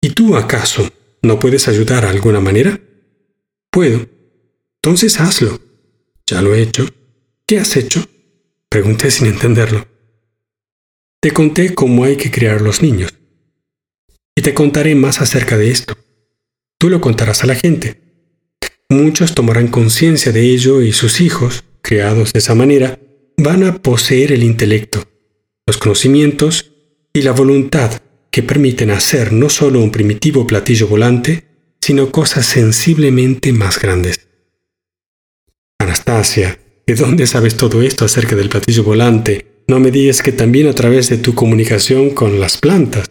¿Y 0.00 0.10
tú 0.10 0.36
acaso 0.36 0.88
¿No 1.22 1.38
puedes 1.38 1.68
ayudar 1.68 2.02
de 2.02 2.10
alguna 2.10 2.40
manera? 2.40 2.80
Puedo. 3.70 4.08
Entonces 4.82 5.20
hazlo. 5.20 5.60
Ya 6.26 6.42
lo 6.42 6.54
he 6.54 6.62
hecho. 6.62 6.84
¿Qué 7.46 7.60
has 7.60 7.76
hecho? 7.76 8.04
Pregunté 8.68 9.10
sin 9.12 9.28
entenderlo. 9.28 9.86
Te 11.20 11.30
conté 11.30 11.74
cómo 11.74 12.04
hay 12.04 12.16
que 12.16 12.32
criar 12.32 12.60
los 12.60 12.82
niños. 12.82 13.14
Y 14.34 14.42
te 14.42 14.52
contaré 14.52 14.96
más 14.96 15.20
acerca 15.20 15.56
de 15.56 15.70
esto. 15.70 15.94
Tú 16.78 16.88
lo 16.88 17.00
contarás 17.00 17.44
a 17.44 17.46
la 17.46 17.54
gente. 17.54 18.00
Muchos 18.88 19.34
tomarán 19.34 19.68
conciencia 19.68 20.32
de 20.32 20.40
ello 20.40 20.82
y 20.82 20.92
sus 20.92 21.20
hijos, 21.20 21.64
criados 21.80 22.32
de 22.32 22.40
esa 22.40 22.56
manera, 22.56 22.98
van 23.36 23.62
a 23.62 23.80
poseer 23.80 24.32
el 24.32 24.42
intelecto, 24.42 25.04
los 25.66 25.78
conocimientos 25.78 26.72
y 27.12 27.22
la 27.22 27.32
voluntad 27.32 28.02
que 28.32 28.42
permiten 28.42 28.90
hacer 28.90 29.32
no 29.32 29.50
solo 29.50 29.80
un 29.80 29.92
primitivo 29.92 30.46
platillo 30.46 30.88
volante, 30.88 31.44
sino 31.80 32.10
cosas 32.10 32.46
sensiblemente 32.46 33.52
más 33.52 33.78
grandes. 33.78 34.26
Anastasia, 35.78 36.58
¿de 36.86 36.94
dónde 36.94 37.26
sabes 37.26 37.56
todo 37.56 37.82
esto 37.82 38.06
acerca 38.06 38.34
del 38.34 38.48
platillo 38.48 38.84
volante? 38.84 39.64
No 39.68 39.80
me 39.80 39.90
digas 39.90 40.22
que 40.22 40.32
también 40.32 40.66
a 40.66 40.74
través 40.74 41.10
de 41.10 41.18
tu 41.18 41.34
comunicación 41.34 42.10
con 42.10 42.40
las 42.40 42.56
plantas. 42.56 43.10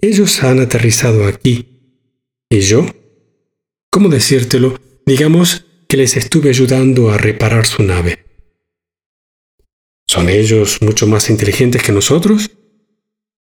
Ellos 0.00 0.42
han 0.42 0.60
aterrizado 0.60 1.26
aquí. 1.26 1.66
¿Y 2.48 2.60
yo? 2.60 2.86
¿Cómo 3.90 4.08
decírtelo? 4.08 4.80
Digamos 5.04 5.66
que 5.88 5.98
les 5.98 6.16
estuve 6.16 6.48
ayudando 6.48 7.10
a 7.10 7.18
reparar 7.18 7.66
su 7.66 7.82
nave. 7.82 8.24
¿Son 10.06 10.30
ellos 10.30 10.80
mucho 10.80 11.06
más 11.06 11.28
inteligentes 11.28 11.82
que 11.82 11.92
nosotros? 11.92 12.50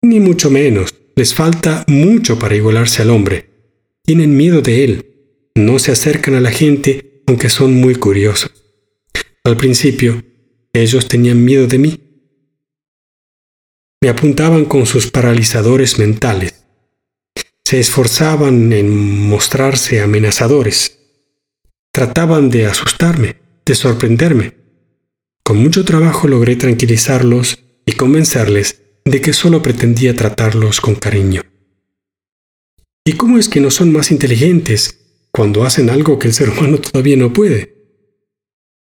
Ni 0.04 0.20
mucho 0.20 0.50
menos. 0.50 0.96
Les 1.16 1.36
falta 1.36 1.84
mucho 1.88 2.40
para 2.40 2.56
igualarse 2.56 3.04
al 3.04 3.12
hombre. 3.12 3.50
Tienen 4.04 4.36
miedo 4.36 4.62
de 4.62 4.84
él. 4.84 5.06
No 5.56 5.78
se 5.78 5.92
acercan 5.92 6.36
a 6.36 6.42
la 6.42 6.52
gente 6.52 7.24
aunque 7.28 7.50
son 7.50 7.76
muy 7.76 7.96
curiosos. 7.96 8.52
Al 9.44 9.58
principio, 9.58 10.24
ellos 10.74 11.08
tenían 11.08 11.44
miedo 11.44 11.68
de 11.68 11.78
mí. 11.78 12.00
Me 14.02 14.10
apuntaban 14.10 14.66
con 14.66 14.88
sus 14.88 15.12
paralizadores 15.12 16.00
mentales. 16.00 16.66
Se 17.64 17.80
esforzaban 17.80 18.74
en 18.74 19.28
mostrarse 19.30 20.02
amenazadores. 20.02 20.98
Trataban 21.92 22.50
de 22.50 22.66
asustarme, 22.66 23.36
de 23.66 23.76
sorprenderme. 23.76 24.56
Con 25.44 25.58
mucho 25.58 25.86
trabajo 25.86 26.28
logré 26.28 26.56
tranquilizarlos 26.56 27.60
y 27.86 27.92
convencerles 27.94 28.81
de 29.06 29.22
que 29.22 29.34
solo 29.34 29.62
pretendía 29.62 30.16
tratarlos 30.16 30.82
con 30.82 30.96
cariño. 30.96 31.42
¿Y 33.04 33.14
cómo 33.14 33.38
es 33.38 33.50
que 33.50 33.60
no 33.62 33.72
son 33.72 33.92
más 33.92 34.12
inteligentes 34.12 35.00
cuando 35.32 35.64
hacen 35.64 35.90
algo 35.90 36.20
que 36.20 36.28
el 36.28 36.34
ser 36.34 36.50
humano 36.50 36.78
todavía 36.78 37.18
no 37.18 37.34
puede? 37.34 37.76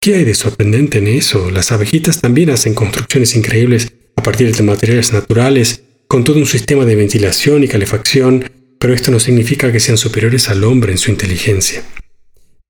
¿Qué 0.01 0.17
hay 0.17 0.25
de 0.25 0.35
sorprendente 0.35 0.99
en 0.99 1.09
eso? 1.09 1.51
Las 1.51 1.73
abejitas 1.73 2.21
también 2.21 2.51
hacen 2.51 2.75
construcciones 2.75 3.35
increíbles 3.37 3.93
a 4.17 4.23
partir 4.23 4.55
de 4.55 4.63
materiales 4.63 5.13
naturales, 5.13 5.83
con 6.09 6.25
todo 6.25 6.39
un 6.39 6.47
sistema 6.47 6.85
de 6.85 6.97
ventilación 6.97 7.63
y 7.63 7.69
calefacción, 7.69 8.51
pero 8.79 8.95
esto 8.95 9.11
no 9.11 9.21
significa 9.21 9.71
que 9.71 9.81
sean 9.81 9.99
superiores 9.99 10.49
al 10.49 10.65
hombre 10.65 10.93
en 10.93 10.99
su 10.99 11.11
inteligencia. 11.11 11.83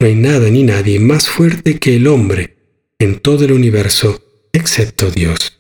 No 0.01 0.07
hay 0.07 0.15
nada 0.15 0.49
ni 0.51 0.65
nadie 0.65 1.01
más 1.01 1.29
fuerte 1.29 1.79
que 1.79 1.97
el 1.97 2.07
hombre 2.07 2.57
en 2.99 3.21
todo 3.21 3.45
el 3.45 3.53
universo, 3.53 4.23
excepto 4.53 5.11
Dios. 5.11 5.58